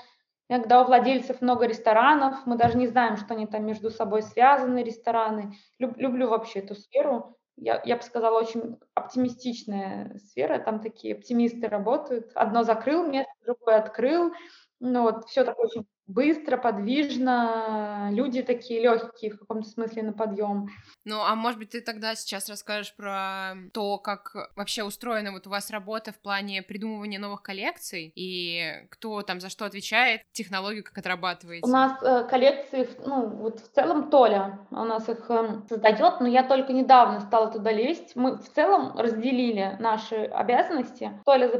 [0.50, 4.82] Иногда у владельцев много ресторанов, мы даже не знаем, что они там между собой связаны,
[4.82, 5.54] рестораны.
[5.78, 7.36] Люб, люблю вообще эту сферу.
[7.56, 10.58] Я, я бы сказала, очень оптимистичная сфера.
[10.58, 12.30] Там такие оптимисты работают.
[12.34, 14.32] Одно закрыл место, другое открыл.
[14.80, 20.68] Ну вот, все такое очень быстро, подвижно, люди такие легкие в каком-то смысле на подъем.
[21.04, 25.50] Ну, а может быть, ты тогда сейчас расскажешь про то, как вообще устроена вот у
[25.50, 30.98] вас работа в плане придумывания новых коллекций, и кто там за что отвечает, технологию как
[30.98, 31.66] отрабатываете?
[31.66, 36.26] У нас э, коллекции, ну, вот в целом Толя у нас их э, создает, но
[36.26, 38.16] я только недавно стала туда лезть.
[38.16, 41.12] Мы в целом разделили наши обязанности.
[41.24, 41.58] Толя за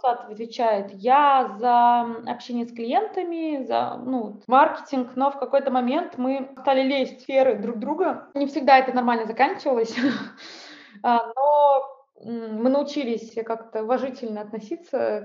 [0.00, 6.50] производство отвечает, я за общение с клиентами, за ну, маркетинг, но в какой-то момент мы
[6.60, 8.28] стали лезть в сферы друг друга.
[8.34, 9.94] Не всегда это нормально заканчивалось,
[11.02, 11.82] а, но
[12.24, 15.24] мы научились как-то уважительно относиться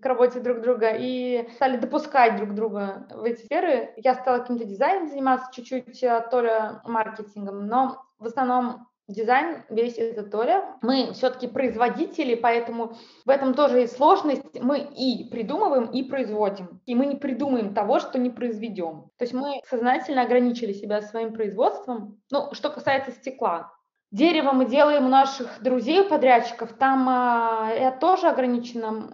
[0.00, 3.92] к работе друг друга и стали допускать друг друга в эти сферы.
[3.96, 10.22] Я стала каким-то дизайном заниматься чуть-чуть, а Толя маркетингом, но в основном дизайн весь это
[10.22, 10.76] Толя.
[10.82, 14.60] Мы все-таки производители, поэтому в этом тоже есть сложность.
[14.60, 16.80] Мы и придумываем, и производим.
[16.86, 19.10] И мы не придумаем того, что не произведем.
[19.18, 22.20] То есть мы сознательно ограничили себя своим производством.
[22.30, 23.72] Ну, что касается стекла.
[24.10, 26.72] Дерево мы делаем у наших друзей, подрядчиков.
[26.74, 29.10] Там а, это тоже ограничено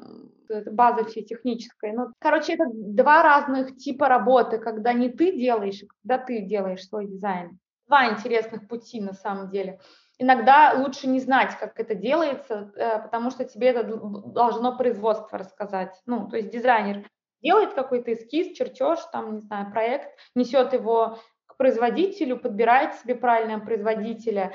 [0.71, 1.93] база все техническая.
[1.93, 6.87] Ну, короче, это два разных типа работы, когда не ты делаешь, а когда ты делаешь
[6.87, 7.59] свой дизайн
[7.91, 9.81] два интересных пути на самом деле.
[10.19, 16.01] Иногда лучше не знать, как это делается, э, потому что тебе это должно производство рассказать.
[16.07, 17.05] Ну, то есть дизайнер
[17.43, 23.61] делает какой-то эскиз, чертеж, там, не знаю, проект, несет его к производителю, подбирает себе правильного
[23.61, 24.53] производителя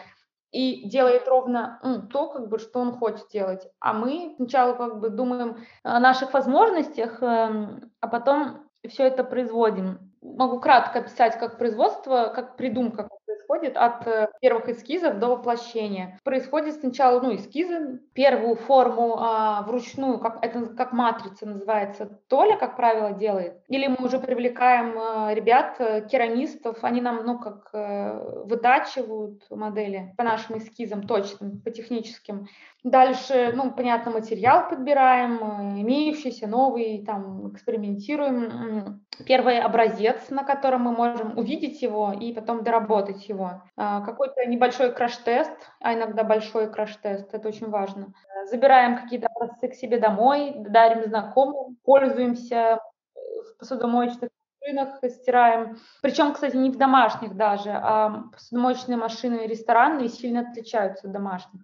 [0.51, 3.67] и делает ровно то, как бы, что он хочет делать.
[3.81, 10.13] А мы сначала как бы думаем о наших возможностях, эм, а потом все это производим.
[10.21, 13.09] Могу кратко описать, как производство, как придумка
[13.45, 16.19] происходит от э, первых эскизов до воплощения.
[16.23, 22.75] Происходит сначала ну, эскизы, первую форму а, вручную, как, это как матрица называется, Толя, как
[22.75, 23.61] правило, делает.
[23.67, 30.13] Или мы уже привлекаем а, ребят, э, керамистов, они нам, ну, как а, вытачивают модели
[30.17, 32.47] по нашим эскизам точным, по техническим.
[32.85, 39.03] Дальше, ну, понятно, материал подбираем, имеющийся, новый, там, экспериментируем.
[39.25, 43.63] Первый образец, на котором мы можем увидеть его и потом доработать его.
[43.75, 48.13] А, какой-то небольшой краш-тест, а иногда большой краш-тест, это очень важно.
[48.51, 52.79] Забираем какие-то образцы к себе домой, дарим знакомым, пользуемся
[53.15, 54.29] в посудомоечных
[54.61, 55.77] машинах, стираем.
[56.03, 61.63] Причем, кстати, не в домашних даже, а посудомоечные машины ресторанные сильно отличаются от домашних.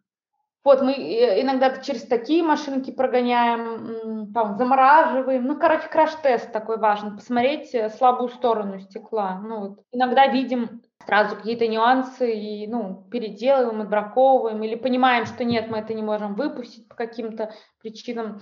[0.63, 5.45] Вот мы э, иногда через такие машинки прогоняем, там, замораживаем.
[5.45, 7.15] Ну, короче, краш-тест такой важен.
[7.15, 9.39] Посмотреть э, слабую сторону стекла.
[9.39, 9.79] Ну, вот.
[9.91, 15.95] Иногда видим сразу какие-то нюансы и, ну, переделываем, отбраковываем или понимаем, что нет, мы это
[15.95, 17.51] не можем выпустить по каким-то
[17.81, 18.41] причинам.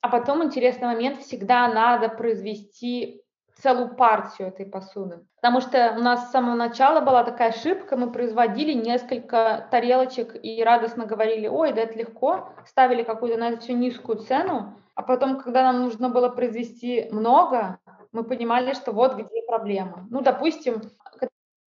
[0.00, 3.22] А потом интересный момент, всегда надо произвести
[3.60, 5.24] целую партию этой посуды.
[5.36, 10.62] Потому что у нас с самого начала была такая ошибка, мы производили несколько тарелочек и
[10.62, 15.62] радостно говорили, ой, да это легко, ставили какую-то на это низкую цену, а потом, когда
[15.62, 17.78] нам нужно было произвести много,
[18.12, 20.06] мы понимали, что вот где проблема.
[20.10, 20.82] Ну, допустим,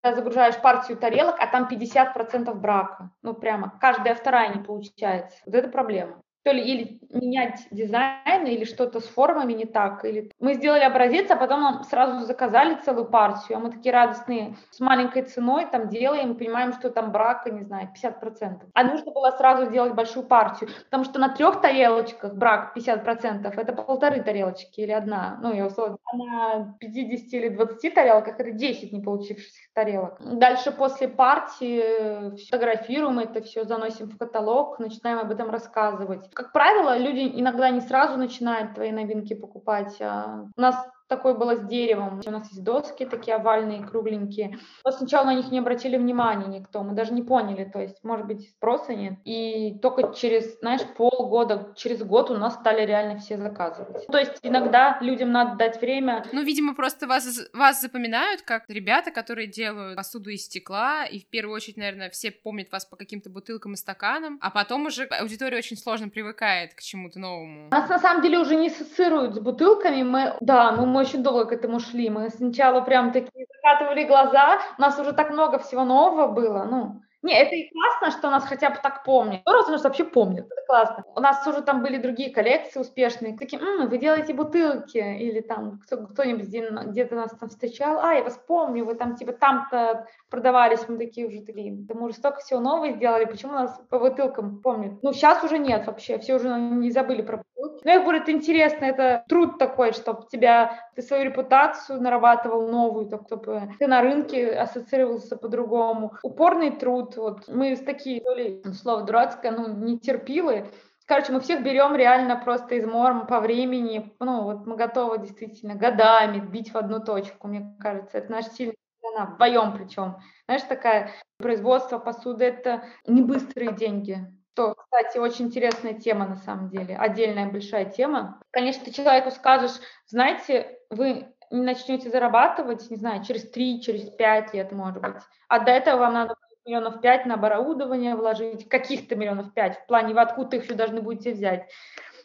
[0.01, 5.37] когда загружаешь партию тарелок, а там 50% брака, ну прямо каждая вторая не получается.
[5.45, 6.21] Вот это проблема.
[6.49, 10.05] То то ли или менять дизайн, или что-то с формами не так.
[10.05, 10.31] Или...
[10.39, 14.79] Мы сделали образец, а потом нам сразу заказали целую партию, а мы такие радостные, с
[14.79, 18.61] маленькой ценой там делаем, понимаем, что там брака, не знаю, 50%.
[18.73, 23.73] А нужно было сразу сделать большую партию, потому что на трех тарелочках брак 50%, это
[23.73, 28.91] полторы тарелочки или одна, ну, я условно, а на 50 или 20 тарелках это 10
[28.91, 30.17] не получившихся тарелок.
[30.19, 36.29] Дальше после партии фотографируем это все, заносим в каталог, начинаем об этом рассказывать.
[36.39, 39.97] Как правило, люди иногда не сразу начинают твои новинки покупать.
[39.99, 42.21] А у нас такое было с деревом.
[42.25, 44.57] У нас есть доски такие овальные, кругленькие.
[44.85, 48.27] Но сначала на них не обратили внимания никто, мы даже не поняли, то есть, может
[48.27, 49.13] быть, спроса нет.
[49.25, 54.05] И только через, знаешь, полгода, через год у нас стали реально все заказывать.
[54.07, 56.23] То есть иногда людям надо дать время.
[56.31, 61.27] Ну, видимо, просто вас, вас запоминают как ребята, которые делают посуду из стекла, и в
[61.29, 65.57] первую очередь, наверное, все помнят вас по каким-то бутылкам и стаканам, а потом уже аудитория
[65.57, 67.69] очень сложно привыкает к чему-то новому.
[67.71, 71.51] Нас на самом деле уже не ассоциируют с бутылками, мы, да, мы очень долго к
[71.51, 72.09] этому шли.
[72.09, 77.01] Мы сначала прям такие закатывали глаза, у нас уже так много всего нового было, ну,
[77.21, 79.41] не, это и классно, что нас хотя бы так помнят.
[79.41, 80.45] Здорово, нас вообще помнят.
[80.45, 81.03] Это классно.
[81.15, 83.37] У нас уже там были другие коллекции успешные.
[83.37, 84.97] Такие, М, вы делаете бутылки.
[84.97, 87.99] Или там кто, кто-нибудь где-то нас там встречал.
[87.99, 90.87] А, я вас помню, вы там типа там-то продавались.
[90.87, 93.25] Мы такие уже такие, да мы уже столько всего нового сделали.
[93.25, 95.03] Почему нас по бутылкам помнят?
[95.03, 96.19] Ну, сейчас уже нет вообще.
[96.19, 97.85] Все уже не забыли про бутылки.
[97.85, 98.85] Но их будет интересно.
[98.85, 104.51] Это труд такой, чтобы тебя, ты свою репутацию нарабатывал новую, так, чтобы ты на рынке
[104.51, 106.13] ассоциировался по-другому.
[106.23, 110.67] Упорный труд, вот мы с такие, то ли слово дурацкое, ну, не терпилы.
[111.05, 114.13] Короче, мы всех берем реально просто из морм по времени.
[114.19, 118.19] Ну, вот мы готовы действительно годами бить в одну точку, мне кажется.
[118.19, 120.17] Это наш сильный сторона, вдвоем причем.
[120.45, 124.27] Знаешь, такая производство посуды– это не быстрые деньги.
[124.59, 128.41] Что, кстати, очень интересная тема на самом деле, отдельная большая тема.
[128.51, 134.53] Конечно, ты человеку скажешь, знаете, вы не начнете зарабатывать, не знаю, через 3, через 5
[134.53, 135.15] лет, может быть.
[135.47, 136.35] А до этого вам надо
[136.65, 141.01] миллионов пять на оборудование вложить, каких-то миллионов пять, в плане вы откуда их еще должны
[141.01, 141.69] будете взять.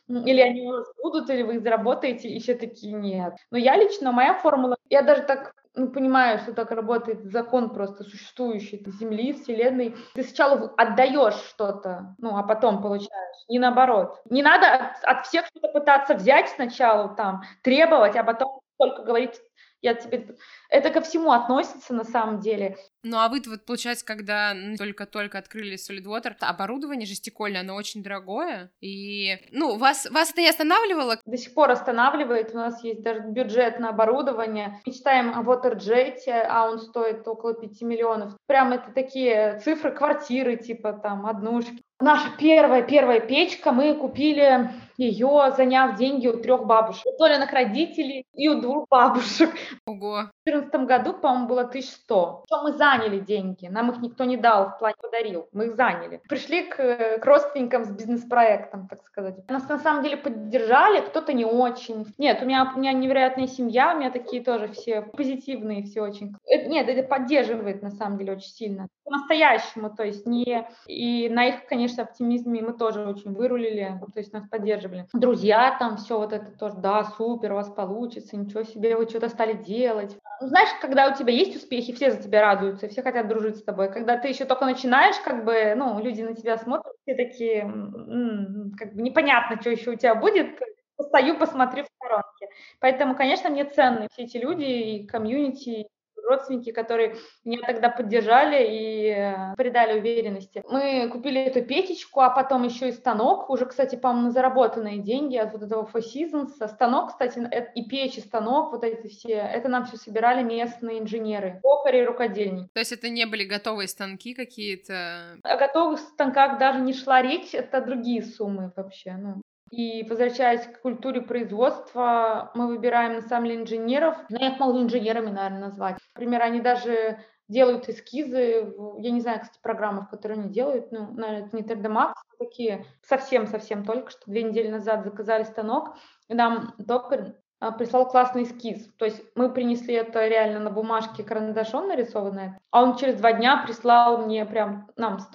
[0.08, 3.34] Или они у вас будут, или вы их заработаете, и все такие нет.
[3.50, 8.04] Но я лично, моя формула, я даже так ну, понимаю, что так работает закон просто
[8.04, 9.96] существующий Земли, Вселенной.
[10.14, 13.36] Ты сначала отдаешь что-то, ну, а потом получаешь.
[13.48, 14.20] Не наоборот.
[14.30, 19.40] Не надо от, от всех что-то пытаться взять сначала, там, требовать, а потом только говорить,
[19.84, 20.34] я тебе...
[20.70, 22.76] Это ко всему относится на самом деле.
[23.02, 28.02] Ну а вы вот, получается, когда только-только открыли Solid Water, оборудование же стекольное, оно очень
[28.02, 31.18] дорогое, и, ну, вас, вас это не останавливало?
[31.26, 34.80] До сих пор останавливает, у нас есть даже бюджет на оборудование.
[34.86, 38.32] Мечтаем о WaterJet, а он стоит около 5 миллионов.
[38.46, 41.82] Прям это такие цифры квартиры, типа там однушки.
[42.00, 47.04] Наша первая-первая печка, мы купили ее, заняв деньги у трех бабушек.
[47.06, 49.50] У Толиных родителей и у двух бабушек.
[49.86, 50.30] Ого.
[50.46, 52.44] В 2014 году, по-моему, было 1100.
[52.46, 56.20] Что мы заняли деньги, нам их никто не дал, в плане подарил, мы их заняли.
[56.28, 59.48] Пришли к, к родственникам с бизнес-проектом, так сказать.
[59.48, 62.06] Нас на самом деле поддержали, кто-то не очень.
[62.18, 66.34] Нет, у меня, у меня невероятная семья, у меня такие тоже все позитивные, все очень.
[66.46, 68.88] Это, нет, это поддерживает на самом деле очень сильно.
[69.04, 70.66] По-настоящему, то есть не...
[70.86, 74.83] И на их, конечно, оптимизме мы тоже очень вырулили, то есть нас поддерживали.
[75.12, 79.28] Друзья там, все вот это тоже, да, супер, у вас получится, ничего себе, вы что-то
[79.28, 80.16] стали делать.
[80.40, 83.62] Ну, знаешь, когда у тебя есть успехи, все за тебя радуются, все хотят дружить с
[83.62, 83.92] тобой.
[83.92, 88.94] Когда ты еще только начинаешь, как бы, ну, люди на тебя смотрят, все такие, как
[88.94, 90.58] бы непонятно, что еще у тебя будет,
[90.96, 92.48] постою, посмотрю в сторонке.
[92.80, 95.88] Поэтому, конечно, мне ценны все эти люди и комьюнити,
[96.24, 100.62] родственники, которые меня тогда поддержали и э, придали уверенности.
[100.68, 105.52] Мы купили эту печечку, а потом еще и станок, уже, кстати, по-моему, заработанные деньги от
[105.52, 106.66] вот этого Four Seasons.
[106.68, 111.60] Станок, кстати, и печь, и станок, вот эти все, это нам все собирали местные инженеры,
[111.62, 112.68] токари и рукодельники.
[112.72, 115.38] То есть это не были готовые станки какие-то?
[115.42, 119.12] О готовых станках даже не шла речь, это другие суммы вообще.
[119.12, 124.16] Ну, и возвращаясь к культуре производства, мы выбираем на самом деле инженеров.
[124.28, 125.98] Ну, я их могу инженерами, наверное, назвать.
[126.14, 131.12] Например, они даже делают эскизы, я не знаю, кстати, программы, в которые они делают, ну,
[131.12, 135.96] наверное, это не 3D Max, такие совсем-совсем только что две недели назад заказали станок,
[136.28, 137.34] и нам токарь а,
[137.72, 138.88] прислал классный эскиз.
[138.98, 143.62] То есть мы принесли это реально на бумажке карандашом нарисованное, а он через два дня
[143.64, 145.26] прислал мне прям нам с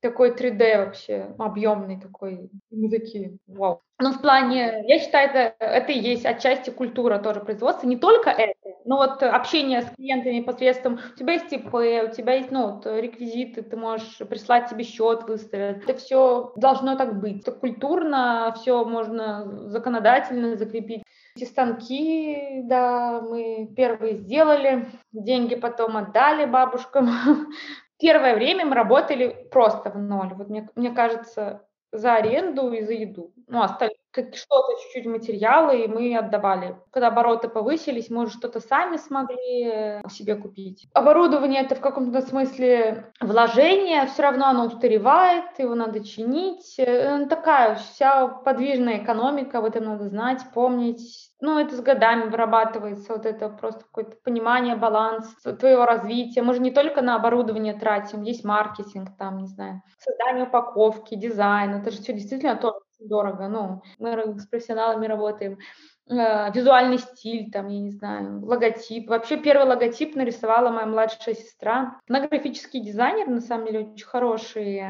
[0.00, 2.50] такой 3D вообще, объемный такой.
[2.70, 3.82] Мы такие, вау.
[4.00, 8.28] Ну, в плане, я считаю, это, это и есть отчасти культура тоже производства, не только
[8.28, 8.52] это,
[8.84, 12.86] но вот общение с клиентами посредством, у тебя есть ИП, у тебя есть, ну, вот,
[12.86, 15.84] реквизиты, ты можешь прислать себе счет, выставить.
[15.84, 17.42] Это все должно так быть.
[17.42, 21.04] Это культурно, все можно законодательно закрепить.
[21.36, 27.08] Эти станки, да, мы первые сделали, деньги потом отдали бабушкам.
[27.98, 30.32] Первое время мы работали просто в ноль.
[30.34, 33.32] Вот мне, мне кажется, за аренду и за еду.
[33.48, 36.76] Ну, остальное что-то чуть-чуть материалы, и мы отдавали.
[36.90, 40.86] Когда обороты повысились, мы уже что-то сами смогли э, себе купить.
[40.94, 46.78] Оборудование это в каком-то смысле вложение, все равно оно устаревает, его надо чинить.
[46.78, 51.30] Э, такая вся подвижная экономика, об этом надо знать, помнить.
[51.40, 55.26] Ну, это с годами вырабатывается, вот это просто какое-то понимание, баланс
[55.58, 56.42] твоего развития.
[56.42, 61.74] Мы же не только на оборудование тратим, есть маркетинг, там, не знаю, создание упаковки, дизайн.
[61.74, 62.78] Это же все действительно тоже
[63.08, 63.48] дорого.
[63.48, 65.58] Ну, мы с профессионалами работаем.
[66.08, 69.08] Э, визуальный стиль, там, я не знаю, логотип.
[69.08, 72.00] Вообще первый логотип нарисовала моя младшая сестра.
[72.08, 74.82] Она графический дизайнер, на самом деле, очень хороший.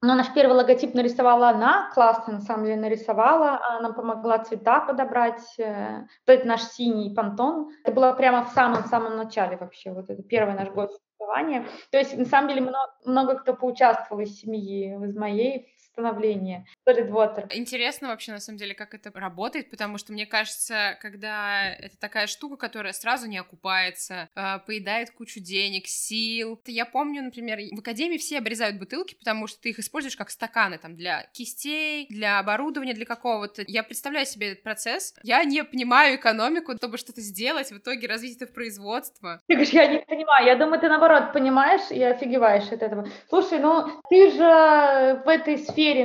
[0.00, 5.42] Но наш первый логотип нарисовала она, классно на самом деле нарисовала, она помогла цвета подобрать.
[5.58, 7.70] Э, вот это наш синий понтон.
[7.82, 11.66] Это было прямо в самом-самом начале вообще, вот это первый наш год существования.
[11.90, 17.08] То есть на самом деле много, много кто поучаствовал из семьи, из моей, становления Solid
[17.08, 17.46] Water.
[17.50, 22.26] Интересно вообще, на самом деле, как это работает, потому что, мне кажется, когда это такая
[22.26, 26.60] штука, которая сразу не окупается, э, поедает кучу денег, сил.
[26.66, 30.78] Я помню, например, в академии все обрезают бутылки, потому что ты их используешь как стаканы
[30.78, 33.64] там для кистей, для оборудования, для какого-то.
[33.66, 35.14] Я представляю себе этот процесс.
[35.22, 39.40] Я не понимаю экономику, чтобы что-то сделать, в итоге развить это в производство.
[39.46, 40.46] Ты говоришь, я не понимаю.
[40.46, 43.08] Я думаю, ты наоборот понимаешь и офигеваешь от этого.
[43.28, 46.04] Слушай, ну ты же в этой сфере сфере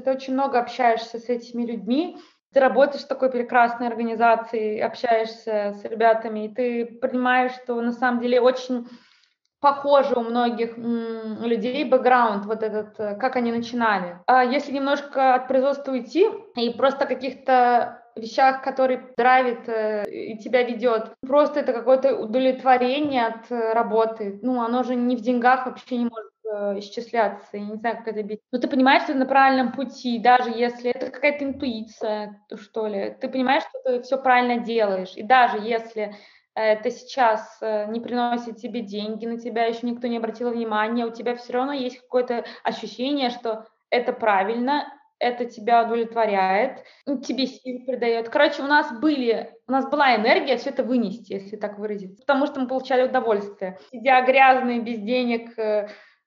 [0.00, 2.16] ты очень много общаешься с этими людьми,
[2.52, 8.20] ты работаешь в такой прекрасной организации, общаешься с ребятами, и ты понимаешь, что на самом
[8.20, 8.88] деле очень
[9.60, 14.18] похоже у многих людей бэкграунд, вот этот, э, как они начинали.
[14.26, 16.26] А если немножко от производства уйти
[16.56, 21.12] и просто каких-то вещах, которые драйвит э, и тебя ведет.
[21.26, 24.38] Просто это какое-то удовлетворение от э, работы.
[24.42, 26.30] Ну, оно же не в деньгах вообще не может
[26.78, 28.40] исчисляться, я не знаю, как это бить.
[28.52, 33.16] Но ты понимаешь, что ты на правильном пути, даже если это какая-то интуиция, что ли.
[33.20, 35.12] Ты понимаешь, что ты все правильно делаешь.
[35.16, 36.14] И даже если
[36.54, 41.12] это сейчас э, не приносит тебе деньги, на тебя еще никто не обратил внимания, у
[41.12, 44.84] тебя все равно есть какое-то ощущение, что это правильно,
[45.20, 46.82] это тебя удовлетворяет,
[47.22, 48.30] тебе сил придает.
[48.30, 52.46] Короче, у нас были, у нас была энергия все это вынести, если так выразиться, потому
[52.46, 53.78] что мы получали удовольствие.
[53.92, 55.52] Сидя грязные, без денег,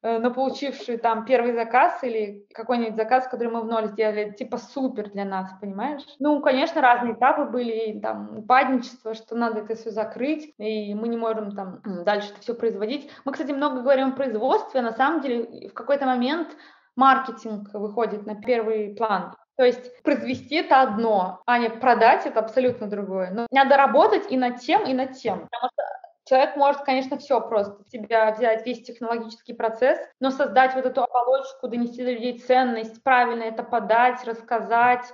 [0.04, 4.58] э, на получивший там первый заказ или какой-нибудь заказ, который мы в ноль сделали, типа
[4.58, 6.04] супер для нас, понимаешь?
[6.20, 11.18] Ну, конечно, разные этапы были, там, упадничество, что надо это все закрыть, и мы не
[11.18, 13.10] можем там дальше это все производить.
[13.26, 16.50] Мы, кстати, много говорим о производстве, на самом деле в какой-то момент
[16.96, 19.34] маркетинг выходит на первый план.
[19.56, 23.32] То есть произвести это одно, а не продать это абсолютно другое.
[23.32, 25.48] Но надо работать и над тем, и над тем.
[25.48, 25.84] Потому что
[26.26, 31.68] Человек может, конечно, все просто тебя взять, весь технологический процесс, но создать вот эту оболочку,
[31.68, 35.06] донести до людей ценность, правильно это подать, рассказать,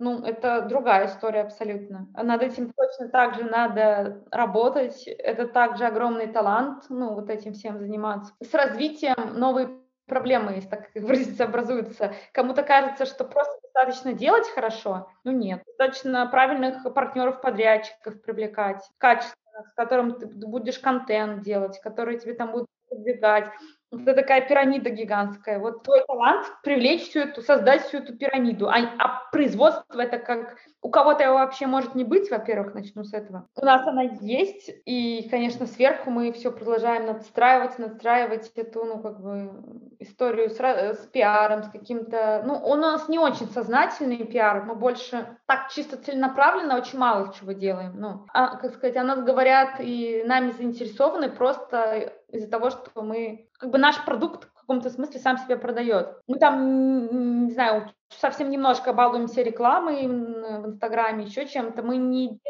[0.00, 2.08] ну, это другая история абсолютно.
[2.14, 5.06] Над этим точно так же надо работать.
[5.06, 8.32] Это также огромный талант, ну, вот этим всем заниматься.
[8.40, 9.68] С развитием новые
[10.06, 12.14] проблемы, если так выразиться, образуются.
[12.32, 15.62] Кому-то кажется, что просто достаточно делать хорошо, ну нет.
[15.66, 22.68] Достаточно правильных партнеров-подрядчиков привлекать, качество с которым ты будешь контент делать, который тебе там будут
[22.88, 23.50] продвигать.
[23.92, 25.58] Это такая пирамида гигантская.
[25.58, 28.68] Вот твой талант привлечь всю эту, создать всю эту пирамиду.
[28.68, 30.56] А, а производство это как...
[30.82, 33.48] У кого-то его вообще может не быть, во-первых, начну с этого.
[33.54, 39.20] У нас она есть, и, конечно, сверху мы все продолжаем надстраивать, надстраивать эту, ну, как
[39.20, 39.50] бы,
[39.98, 42.42] историю с, с пиаром, с каким-то...
[42.46, 47.52] Ну, у нас не очень сознательный пиар, мы больше так чисто целенаправленно очень мало чего
[47.52, 47.92] делаем.
[47.96, 53.48] Ну, а, как сказать, о нас говорят и нами заинтересованы просто из-за того, что мы,
[53.58, 56.18] как бы наш продукт в каком-то смысле сам себя продает.
[56.26, 61.82] Мы там, не знаю, совсем немножко балуемся рекламой в Инстаграме, еще чем-то.
[61.82, 62.40] Мы не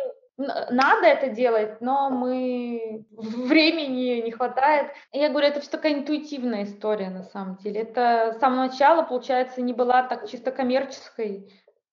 [0.71, 4.93] надо это делать, но мы времени не хватает.
[5.13, 7.83] Я говорю, это все такая интуитивная история на самом деле.
[7.83, 11.53] Это с самого начала, получается, не была так чисто коммерческой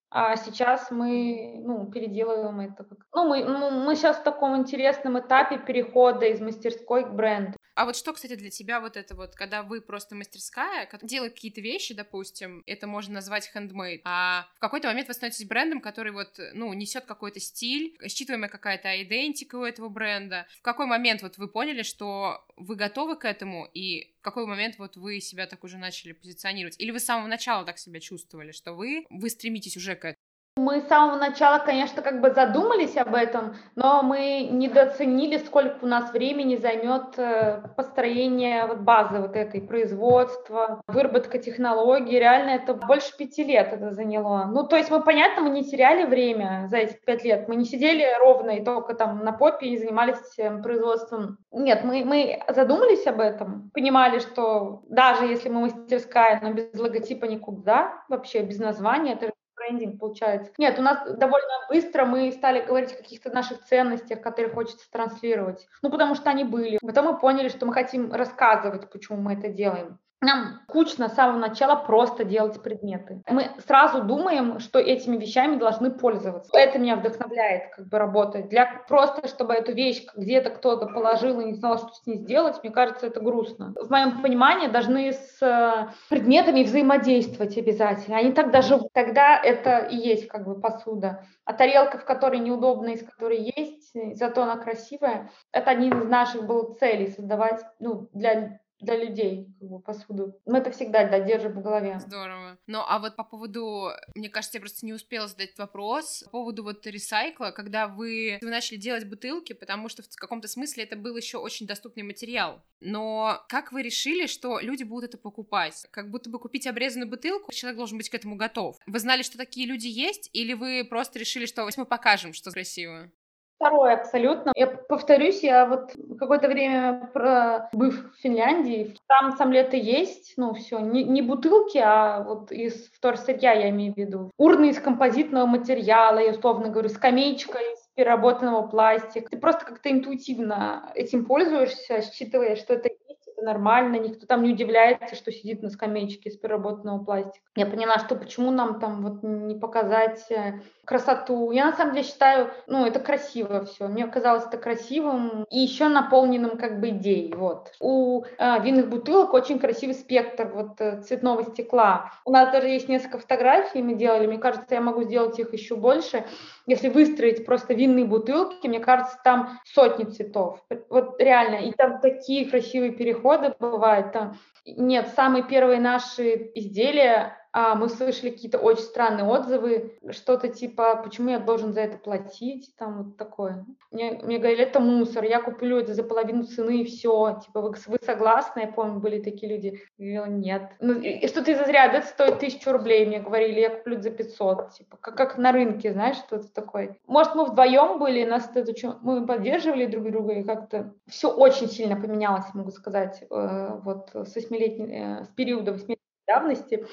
[0.09, 2.85] А сейчас мы, ну, переделываем это.
[3.13, 7.56] Ну, мы, мы сейчас в таком интересном этапе перехода из мастерской к бренду.
[7.77, 11.61] А вот что, кстати, для тебя вот это вот, когда вы просто мастерская, делает какие-то
[11.61, 16.39] вещи, допустим, это можно назвать handmade, а в какой-то момент вы становитесь брендом, который вот,
[16.53, 20.47] ну, несет какой-то стиль, считываемая какая-то идентика у этого бренда.
[20.57, 24.79] В какой момент вот вы поняли, что вы готовы к этому, и в какой момент
[24.79, 26.79] вот вы себя так уже начали позиционировать?
[26.79, 30.26] Или вы с самого начала так себя чувствовали, что вы, вы стремитесь уже к этому?
[30.57, 35.87] Мы с самого начала, конечно, как бы задумались об этом, но мы недооценили, сколько у
[35.87, 42.17] нас времени займет э, построение вот базы вот этой производства, выработка технологий.
[42.17, 44.45] Реально это больше пяти лет это заняло.
[44.45, 47.47] Ну, то есть мы, понятно, мы не теряли время за эти пять лет.
[47.47, 51.37] Мы не сидели ровно и только там на попе и занимались э, производством.
[51.51, 57.25] Нет, мы, мы задумались об этом, понимали, что даже если мы мастерская, но без логотипа
[57.25, 60.51] никуда, вообще без названия, это брендинг получается.
[60.57, 65.67] Нет, у нас довольно быстро мы стали говорить о каких-то наших ценностях, которые хочется транслировать.
[65.81, 66.77] Ну, потому что они были.
[66.81, 69.99] Потом мы поняли, что мы хотим рассказывать, почему мы это делаем.
[70.19, 73.21] Нам скучно с самого начала просто делать предметы.
[73.29, 76.49] Мы сразу думаем, что этими вещами должны пользоваться.
[76.57, 78.49] Это меня вдохновляет как бы работать.
[78.49, 82.59] Для просто, чтобы эту вещь где-то кто-то положил и не знал, что с ней сделать,
[82.63, 83.75] мне кажется, это грустно.
[83.79, 88.17] В моем понимании должны с э, предметами взаимодействовать обязательно.
[88.17, 88.91] Они тогда живут.
[88.93, 91.25] Тогда это и есть как бы посуда.
[91.45, 96.47] А тарелка, в которой неудобно, из которой есть, зато она красивая, это один из наших
[96.47, 99.47] был целей создавать ну, для для людей
[99.85, 100.39] посуду.
[100.45, 101.99] Мы это всегда да, держим в голове.
[101.99, 102.57] Здорово.
[102.67, 106.63] Ну, а вот по поводу, мне кажется, я просто не успела задать вопрос, по поводу
[106.63, 111.15] вот ресайкла, когда вы, вы начали делать бутылки, потому что в каком-то смысле это был
[111.17, 112.61] еще очень доступный материал.
[112.79, 115.85] Но как вы решили, что люди будут это покупать?
[115.91, 118.77] Как будто бы купить обрезанную бутылку, человек должен быть к этому готов.
[118.85, 123.11] Вы знали, что такие люди есть, или вы просто решили, что мы покажем, что красиво?
[123.59, 124.51] Второе, абсолютно.
[124.55, 130.77] Я повторюсь, я вот какое-то время пробыв в Финляндии, там сам лето есть, ну все,
[130.77, 134.31] не, не бутылки, а вот из вторсырья я имею в виду.
[134.37, 139.31] Урны из композитного материала, я условно говорю, скамеечка из переработанного пластика.
[139.31, 142.89] Ты просто как-то интуитивно этим пользуешься, считывая, что это
[143.37, 147.45] это нормально, никто там не удивляется, что сидит на скамеечке из переработанного пластика.
[147.55, 151.51] Я поняла, что почему нам там вот не показать э, красоту.
[151.51, 153.87] Я на самом деле считаю, ну, это красиво все.
[153.87, 157.33] Мне казалось это красивым и еще наполненным как бы идеей.
[157.33, 157.73] Вот.
[157.79, 162.11] У э, винных бутылок очень красивый спектр вот э, цветного стекла.
[162.25, 164.27] У нас даже есть несколько фотографий, мы делали.
[164.27, 166.25] Мне кажется, я могу сделать их еще больше.
[166.65, 170.63] Если выстроить просто винные бутылки, мне кажется, там сотни цветов.
[170.89, 171.67] Вот реально.
[171.67, 173.26] И там такие красивые переходы
[173.59, 174.11] бывают.
[174.11, 174.37] Там...
[174.65, 181.31] Нет, самые первые наши изделия а, мы слышали какие-то очень странные отзывы, что-то типа, почему
[181.31, 183.65] я должен за это платить, там вот такое.
[183.89, 187.73] Мне, мне говорили, это мусор, я куплю это за половину цены и все, типа, вы,
[187.87, 188.59] вы согласны?
[188.59, 189.81] Я помню, были такие люди.
[189.97, 190.71] Я говорила, нет.
[190.79, 194.11] Ну, и, и что-то из разряда, это стоит тысячу рублей, мне говорили, я куплю за
[194.11, 196.95] 500, типа, как, как на рынке, знаешь, что-то такое.
[197.07, 201.99] Может, мы вдвоем были, нас это, мы поддерживали друг друга, и как-то все очень сильно
[201.99, 205.95] поменялось, могу сказать, э, вот с 8 э, с периода 8
[206.27, 206.85] давности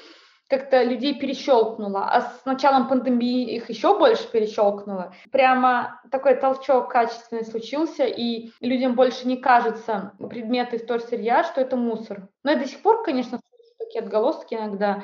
[0.49, 5.13] как-то людей перещелкнуло, а с началом пандемии их еще больше перещелкнуло.
[5.31, 12.27] Прямо такой толчок качественный случился, и людям больше не кажется предметы вторсырья, что это мусор.
[12.43, 13.39] Но я до сих пор, конечно,
[13.79, 15.03] такие отголоски иногда.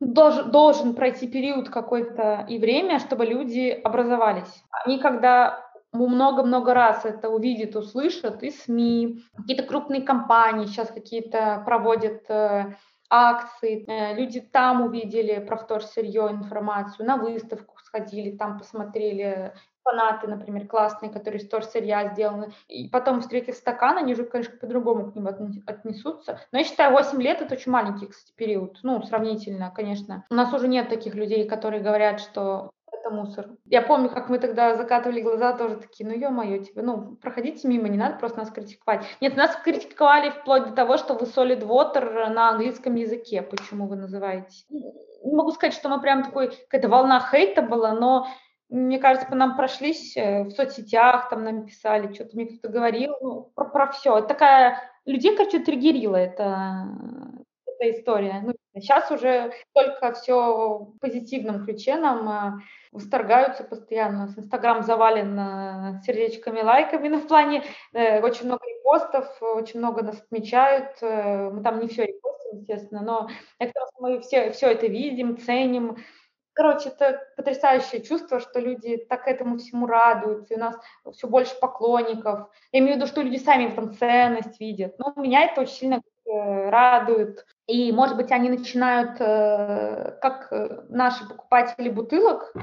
[0.00, 4.64] Должен, должен пройти период какой-то и время, чтобы люди образовались.
[4.70, 12.24] Они когда много-много раз это увидят, услышат, и СМИ, какие-то крупные компании сейчас какие-то проводят
[13.14, 19.52] акции, э, люди там увидели про вторсырье информацию, на выставку сходили, там посмотрели
[19.84, 25.12] фанаты, например, классные, которые из вторсырья сделаны, и потом встретив стакан, они уже, конечно, по-другому
[25.12, 25.28] к ним
[25.66, 26.40] отнесутся.
[26.52, 30.24] Но я считаю, 8 лет— это очень маленький, кстати, период, ну, сравнительно, конечно.
[30.30, 32.70] У нас уже нет таких людей, которые говорят, что
[33.04, 33.48] это мусор.
[33.66, 37.88] Я помню, как мы тогда закатывали глаза, тоже такие, ну ё-моё, тебе, ну, проходите мимо,
[37.88, 39.04] не надо просто нас критиковать.
[39.20, 43.96] Нет, нас критиковали вплоть до того, что вы solid water на английском языке, почему вы
[43.96, 44.64] называете.
[44.70, 48.26] Не могу сказать, что мы прям такой, какая-то волна хейта была, но
[48.68, 53.14] мне кажется, по нам прошлись э, в соцсетях, там нам писали, что-то мне кто-то говорил,
[53.20, 54.18] ну, про, про все.
[54.18, 56.88] Это такая, людей, короче, триггерила это,
[57.66, 58.42] эта история.
[58.42, 62.62] Ну, сейчас уже только все в позитивном ключе нам э,
[62.94, 64.32] восторгаются постоянно.
[64.36, 70.20] Инстаграм завален э, сердечками, лайками, но в плане э, очень много репостов, очень много нас
[70.20, 70.96] отмечают.
[71.02, 73.28] Э, мы там не все репостим, естественно, но
[73.58, 75.96] это мы все, все это видим, ценим.
[76.52, 80.76] Короче, это потрясающее чувство, что люди так этому всему радуются, и у нас
[81.14, 82.48] все больше поклонников.
[82.70, 84.94] Я имею в виду, что люди сами в этом ценность видят.
[85.00, 87.44] Но меня это очень сильно радует.
[87.66, 90.48] И, может быть, они начинают, как
[90.88, 92.54] наши покупатели бутылок,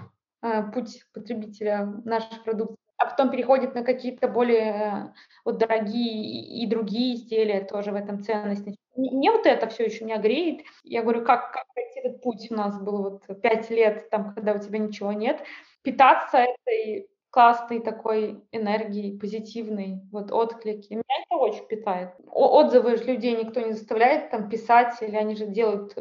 [0.73, 5.13] путь потребителя наших продуктов, а потом переходит на какие-то более
[5.43, 8.67] вот дорогие и другие изделия, тоже в этом ценность.
[8.95, 10.65] Мне вот это все еще меня греет.
[10.83, 11.65] Я говорю, как, как
[12.03, 15.43] этот путь у нас был вот пять лет, там, когда у тебя ничего нет,
[15.81, 20.93] питаться этой классной такой энергией, позитивной, вот отклики.
[20.93, 22.09] Меня это очень питает.
[22.27, 25.95] отзывы людей никто не заставляет там писать, или они же делают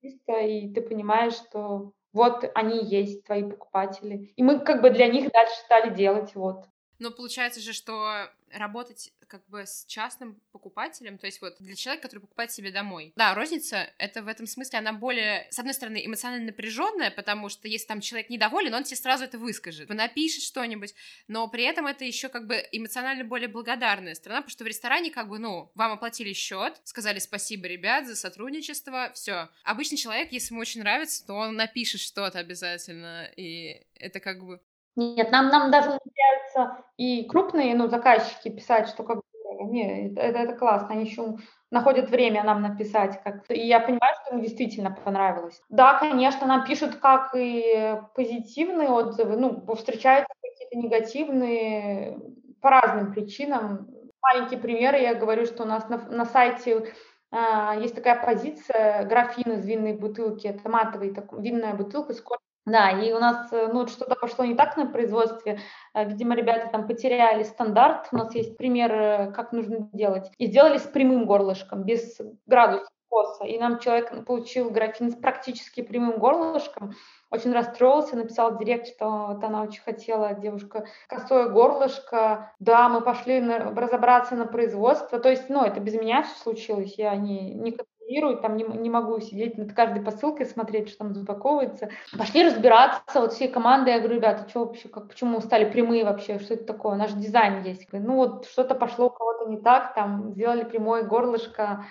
[0.00, 4.32] чисто, и ты понимаешь, что вот они есть, твои покупатели.
[4.36, 6.64] И мы как бы для них дальше стали делать, вот.
[6.98, 12.02] Но получается же, что работать как бы с частным покупателем, то есть вот для человека,
[12.02, 13.12] который покупает себе домой.
[13.16, 17.66] Да, розница, это в этом смысле, она более, с одной стороны, эмоционально напряженная, потому что
[17.66, 20.94] если там человек недоволен, он тебе сразу это выскажет, напишет что-нибудь,
[21.28, 25.10] но при этом это еще как бы эмоционально более благодарная сторона, потому что в ресторане
[25.10, 29.48] как бы, ну, вам оплатили счет, сказали спасибо, ребят, за сотрудничество, все.
[29.64, 34.60] Обычный человек, если ему очень нравится, то он напишет что-то обязательно, и это как бы
[34.96, 39.22] нет, нам, нам даже нравятся и крупные ну, заказчики писать, что как бы
[39.70, 41.36] не, это, это классно, они еще
[41.70, 43.22] находят время нам написать.
[43.22, 45.60] Как и я понимаю, что им действительно понравилось.
[45.68, 52.18] Да, конечно, нам пишут как и позитивные отзывы, ну, встречаются какие-то негативные
[52.60, 53.88] по разным причинам.
[54.20, 56.92] Маленькие примеры, я говорю, что у нас на, на сайте
[57.30, 62.20] а, есть такая позиция графин из винной бутылки, это матовый, так, винная бутылка с
[62.64, 65.58] да, и у нас э, ну, что-то пошло не так на производстве.
[65.94, 68.08] Э, видимо, ребята там потеряли стандарт.
[68.12, 70.30] У нас есть пример, э, как нужно делать.
[70.38, 73.44] И сделали с прямым горлышком, без градуса коса.
[73.44, 76.94] И нам человек получил графин с практически прямым горлышком.
[77.30, 82.52] Очень расстроился, написал в директ, что вот она очень хотела, девушка, косое горлышко.
[82.58, 85.18] Да, мы пошли на, разобраться на производство.
[85.18, 86.94] То есть, ну, это без меня все случилось.
[86.96, 87.72] Я не, не
[88.12, 91.90] контролирую, там не, не могу сидеть над каждой посылкой, смотреть, что там запаковывается.
[92.16, 96.38] Пошли разбираться, вот всей командой, я говорю, ребята, что вообще, как, почему стали прямые вообще,
[96.38, 97.88] что это такое, наш дизайн есть.
[97.92, 101.84] Ну вот что-то пошло у кого-то не так, там сделали прямое горлышко,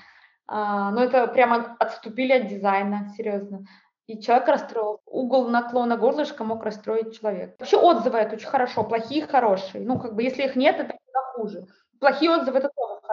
[0.47, 3.65] а, но это прямо отступили от дизайна, серьезно.
[4.07, 4.99] И человек расстроил.
[5.05, 7.53] Угол наклона горлышка мог расстроить человека.
[7.59, 9.85] Вообще отзывы это очень хорошо, плохие, хорошие.
[9.85, 10.95] Ну, как бы, если их нет, это
[11.33, 11.65] хуже.
[11.99, 12.69] Плохие отзывы это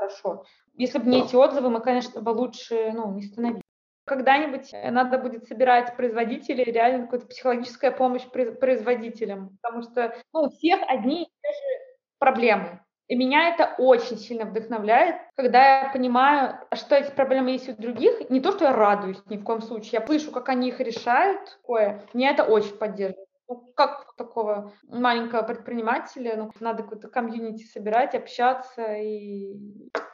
[0.08, 0.44] хорошо.
[0.74, 3.62] Если бы не эти отзывы, мы, конечно, бы лучше ну, не становились.
[4.06, 10.50] Когда-нибудь э, надо будет собирать производителей, реально какая-то психологическая помощь производителям, потому что ну, у
[10.50, 12.80] всех одни и те же проблемы.
[13.08, 18.28] И меня это очень сильно вдохновляет, когда я понимаю, что эти проблемы есть у других.
[18.28, 21.58] Не то, что я радуюсь ни в коем случае, я слышу, как они их решают.
[21.62, 22.02] Такое.
[22.12, 23.27] Меня это очень поддерживает.
[23.50, 29.56] Ну, как такого маленького предпринимателя, ну, надо какое-то комьюнити собирать, общаться, и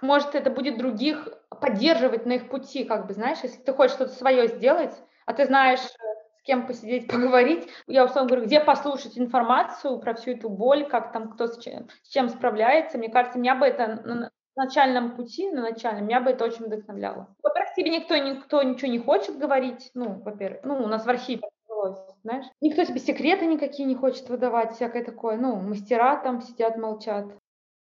[0.00, 1.28] может это будет других
[1.60, 4.94] поддерживать на их пути, как бы, знаешь, если ты хочешь что-то свое сделать,
[5.26, 10.32] а ты знаешь, с кем посидеть, поговорить, я условно говорю, где послушать информацию про всю
[10.32, 14.00] эту боль, как там кто с чем, с чем справляется, мне кажется, меня бы это
[14.04, 17.34] на начальном пути, на начальном, меня бы это очень вдохновляло.
[17.42, 21.42] Во-первых, тебе никто, никто ничего не хочет говорить, ну, во-первых, ну, у нас в архиве
[22.24, 22.46] знаешь.
[22.60, 25.36] Никто тебе секреты никакие не хочет выдавать, всякое такое.
[25.36, 27.26] Ну, мастера там сидят, молчат.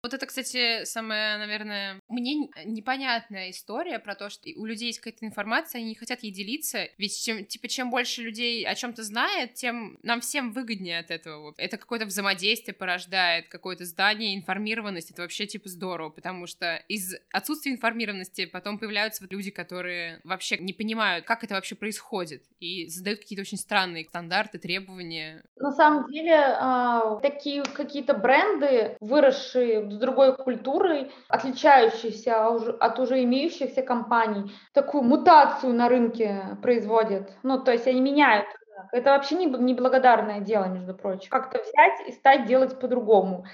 [0.03, 5.25] Вот это, кстати, самая, наверное, мне непонятная история про то, что у людей есть какая-то
[5.25, 9.53] информация, они не хотят ей делиться, ведь чем, типа, чем больше людей о чем-то знает,
[9.53, 11.53] тем нам всем выгоднее от этого.
[11.57, 17.71] Это какое-то взаимодействие порождает, какое-то здание, информированность, это вообще, типа, здорово, потому что из отсутствия
[17.71, 23.19] информированности потом появляются вот люди, которые вообще не понимают, как это вообще происходит, и задают
[23.19, 25.43] какие-то очень странные стандарты, требования.
[25.57, 33.81] На самом деле, а, такие какие-то бренды, выросшие с другой культурой, отличающейся от уже имеющихся
[33.81, 37.31] компаний, такую мутацию на рынке производят.
[37.43, 38.47] Ну, то есть они меняют
[38.91, 41.29] это вообще не неблагодарное дело, между прочим.
[41.29, 43.45] Как-то взять и стать делать по-другому.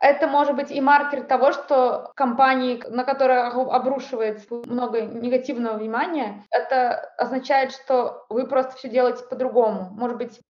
[0.00, 6.98] Это может быть и маркер того, что компании, на которые обрушивается много негативного внимания, это
[7.16, 9.88] означает, что вы просто все делаете по-другому.
[9.92, 10.40] Может быть,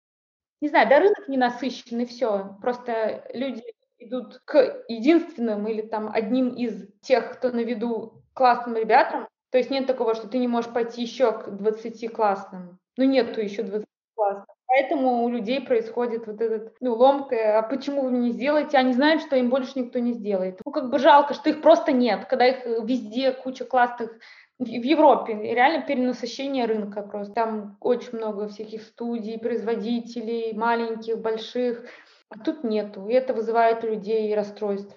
[0.60, 2.56] не знаю, да рынок не насыщенный, все.
[2.60, 3.62] Просто люди
[4.06, 9.28] идут к единственным или там одним из тех, кто на виду классным ребятам.
[9.50, 12.78] То есть нет такого, что ты не можешь пойти еще к 20 классным.
[12.96, 14.46] Ну, нету еще 20 классных.
[14.66, 18.76] Поэтому у людей происходит вот этот, ну, ломка, а почему вы не сделаете?
[18.76, 20.60] Они знают, что им больше никто не сделает.
[20.64, 24.10] Ну, как бы жалко, что их просто нет, когда их везде куча классных
[24.58, 27.34] в Европе реально перенасыщение рынка просто.
[27.34, 31.84] Там очень много всяких студий, производителей, маленьких, больших.
[32.28, 33.08] А тут нету.
[33.08, 34.96] И это вызывает у людей расстройство.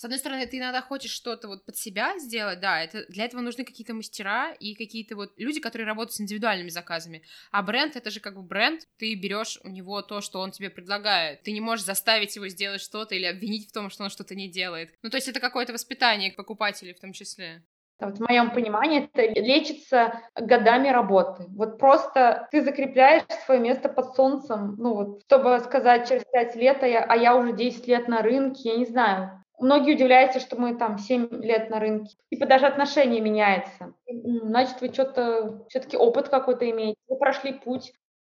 [0.00, 3.42] С одной стороны, ты иногда хочешь что-то вот под себя сделать, да, это, для этого
[3.42, 7.22] нужны какие-то мастера и какие-то вот люди, которые работают с индивидуальными заказами.
[7.50, 10.70] А бренд— это же как бы бренд, ты берешь у него то, что он тебе
[10.70, 11.42] предлагает.
[11.42, 14.48] Ты не можешь заставить его сделать что-то или обвинить в том, что он что-то не
[14.48, 14.94] делает.
[15.02, 17.62] Ну, то есть это какое-то воспитание покупателей в том числе.
[18.06, 21.44] Вот в моем понимании это лечится годами работы.
[21.48, 26.82] Вот просто ты закрепляешь свое место под солнцем, ну вот, чтобы сказать через пять лет,
[26.82, 29.40] а я, а я уже 10 лет на рынке, я не знаю.
[29.58, 32.16] Многие удивляются, что мы там 7 лет на рынке.
[32.30, 33.94] Типа даже отношение меняется.
[34.08, 37.92] Значит, вы что-то, все-таки опыт какой-то имеете, вы прошли путь.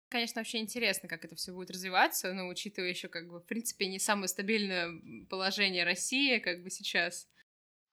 [0.09, 3.87] Конечно, вообще интересно, как это все будет развиваться, но учитывая еще, как бы, в принципе,
[3.87, 4.89] не самое стабильное
[5.29, 7.27] положение России, как бы сейчас.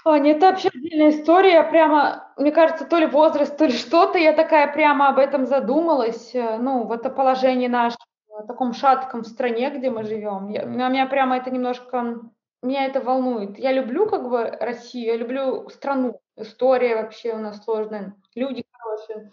[0.05, 1.62] Аня, это вообще отдельная история.
[1.62, 4.19] Прямо, мне кажется, то ли возраст, то ли что-то.
[4.19, 6.35] Я такая прямо об этом задумалась.
[6.35, 7.97] Э, ну, в это положение наше,
[8.29, 10.49] в таком шатком стране, где мы живем.
[10.49, 12.20] Я, меня прямо это немножко
[12.62, 13.59] меня это волнует.
[13.59, 16.20] Я люблю как бы Россию, я люблю страну.
[16.37, 19.31] История вообще у нас сложная, люди хорошие.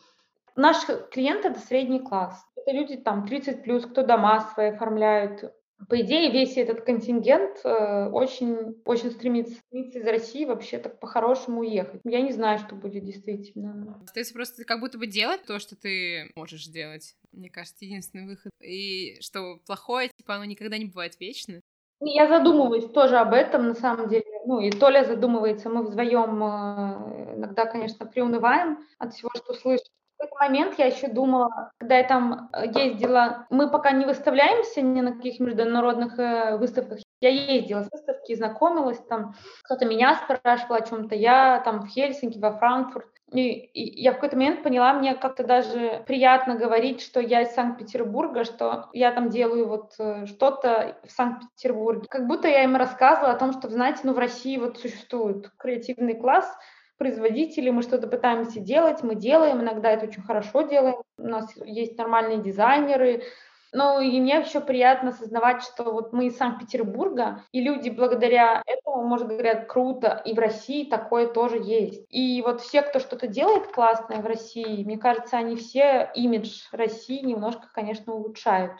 [0.55, 0.77] Наш
[1.11, 2.45] клиент это средний класс.
[2.55, 5.53] Это люди там 30 плюс, кто дома свои оформляют.
[5.87, 11.61] По идее, весь этот контингент э, очень, очень стремится, стремится из России вообще так по-хорошему
[11.61, 12.01] уехать.
[12.03, 13.99] Я не знаю, что будет действительно.
[14.03, 17.15] Остается просто как будто бы делать то, что ты можешь делать.
[17.31, 18.51] Мне кажется, единственный выход.
[18.61, 21.61] И что плохое, типа, оно никогда не бывает вечно.
[22.01, 24.23] Я задумываюсь тоже об этом, на самом деле.
[24.45, 29.91] Ну, и Толя задумывается, мы вдвоем э, иногда, конечно, приунываем от всего, что слышим.
[30.19, 34.99] Этот момент я еще думала, когда я там э, ездила, мы пока не выставляемся ни
[34.99, 36.99] на каких международных э, выставках.
[37.21, 39.33] Я ездила с выставки, знакомилась там,
[39.63, 43.07] кто-то меня спрашивал о чем-то, я там в Хельсинки, во Франкфурт.
[43.31, 47.51] И, и я в какой-то момент поняла, мне как-то даже приятно говорить, что я из
[47.51, 52.07] Санкт-Петербурга, что я там делаю вот э, что-то в Санкт-Петербурге.
[52.09, 56.15] Как будто я им рассказывала о том, что, знаете, ну в России вот существует креативный
[56.15, 56.51] класс,
[56.99, 61.97] производители, мы что-то пытаемся делать, мы делаем, иногда это очень хорошо делаем, у нас есть
[61.97, 63.23] нормальные дизайнеры,
[63.71, 69.03] ну и мне еще приятно осознавать, что вот мы из Санкт-Петербурга, и люди благодаря этому,
[69.03, 72.05] может, говорят, круто, и в России такое тоже есть.
[72.09, 77.23] И вот все, кто что-то делает классное в России, мне кажется, они все имидж России
[77.23, 78.73] немножко, конечно, улучшают.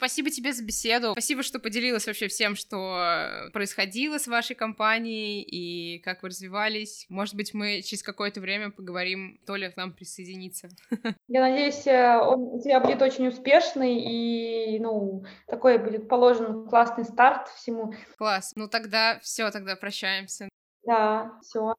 [0.00, 1.12] Спасибо тебе за беседу.
[1.12, 7.04] Спасибо, что поделилась вообще всем, что происходило с вашей компанией и как вы развивались.
[7.10, 10.70] Может быть, мы через какое-то время поговорим, Толя к нам присоединится.
[11.28, 17.04] Я надеюсь, э, он у тебя будет очень успешный и, ну, такой будет положен классный
[17.04, 17.92] старт всему.
[18.16, 18.52] Класс.
[18.56, 20.48] Ну тогда все, тогда прощаемся.
[20.84, 21.74] Да, все.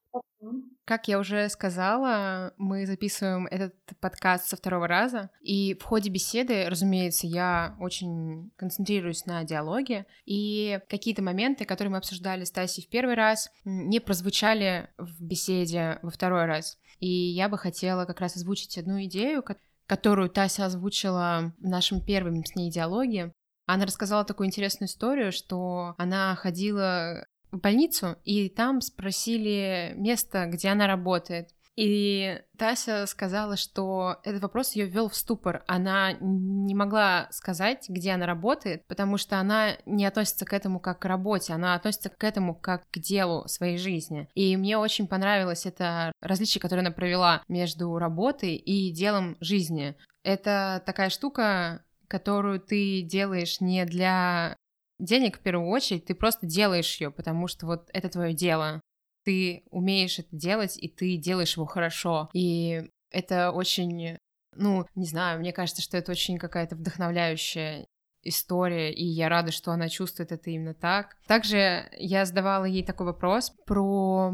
[0.84, 6.66] Как я уже сказала, мы записываем этот подкаст со второго раза, и в ходе беседы,
[6.68, 12.88] разумеется, я очень концентрируюсь на диалоге, и какие-то моменты, которые мы обсуждали с Тасей в
[12.88, 16.78] первый раз, не прозвучали в беседе во второй раз.
[16.98, 19.44] И я бы хотела как раз озвучить одну идею,
[19.86, 23.32] которую Тася озвучила в нашем первом с ней диалоге.
[23.66, 30.68] Она рассказала такую интересную историю, что она ходила в больницу, и там спросили место, где
[30.68, 31.50] она работает.
[31.74, 35.64] И Тася сказала, что этот вопрос ее ввел в ступор.
[35.66, 40.98] Она не могла сказать, где она работает, потому что она не относится к этому как
[40.98, 44.28] к работе, она относится к этому как к делу своей жизни.
[44.34, 49.96] И мне очень понравилось это различие, которое она провела между работой и делом жизни.
[50.24, 54.56] Это такая штука, которую ты делаешь не для
[55.02, 58.80] денег в первую очередь, ты просто делаешь ее, потому что вот это твое дело.
[59.24, 62.28] Ты умеешь это делать, и ты делаешь его хорошо.
[62.32, 64.18] И это очень,
[64.56, 67.86] ну, не знаю, мне кажется, что это очень какая-то вдохновляющая
[68.24, 71.16] история, и я рада, что она чувствует это именно так.
[71.26, 74.32] Также я задавала ей такой вопрос про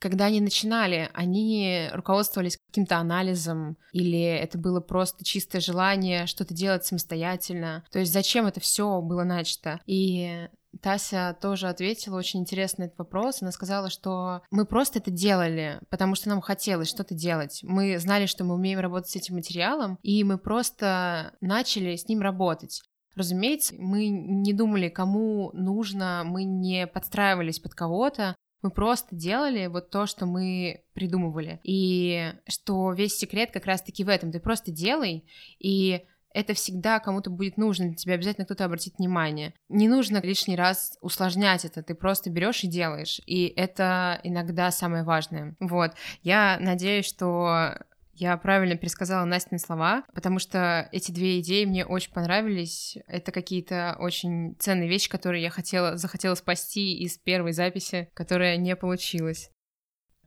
[0.00, 6.84] когда они начинали, они руководствовались каким-то анализом или это было просто чистое желание что-то делать
[6.84, 7.84] самостоятельно?
[7.92, 9.80] То есть зачем это все было начато?
[9.86, 10.48] И
[10.80, 13.42] Тася тоже ответила очень интересный этот вопрос.
[13.42, 17.60] Она сказала, что мы просто это делали, потому что нам хотелось что-то делать.
[17.62, 22.20] Мы знали, что мы умеем работать с этим материалом, и мы просто начали с ним
[22.20, 22.82] работать.
[23.16, 29.90] Разумеется, мы не думали, кому нужно, мы не подстраивались под кого-то, мы просто делали вот
[29.90, 31.60] то, что мы придумывали.
[31.64, 34.32] И что весь секрет как раз-таки в этом.
[34.32, 35.24] Ты просто делай,
[35.58, 39.54] и это всегда кому-то будет нужно, тебе обязательно кто-то обратит внимание.
[39.68, 45.02] Не нужно лишний раз усложнять это, ты просто берешь и делаешь, и это иногда самое
[45.02, 45.56] важное.
[45.58, 45.92] Вот,
[46.22, 47.74] я надеюсь, что
[48.20, 52.98] я правильно пересказала Настины слова, потому что эти две идеи мне очень понравились.
[53.06, 58.76] Это какие-то очень ценные вещи, которые я хотела, захотела спасти из первой записи, которая не
[58.76, 59.50] получилась.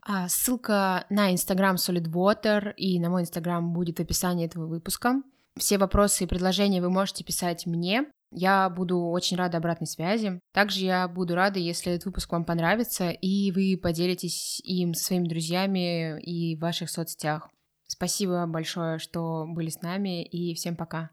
[0.01, 5.21] А ссылка на Инстаграм Solid Water и на мой Инстаграм будет в описании этого выпуска.
[5.55, 8.05] Все вопросы и предложения вы можете писать мне.
[8.31, 10.39] Я буду очень рада обратной связи.
[10.51, 15.27] Также я буду рада, если этот выпуск вам понравится, и вы поделитесь им со своими
[15.27, 17.49] друзьями и в ваших соцсетях.
[17.87, 21.11] Спасибо большое, что были с нами, и всем пока.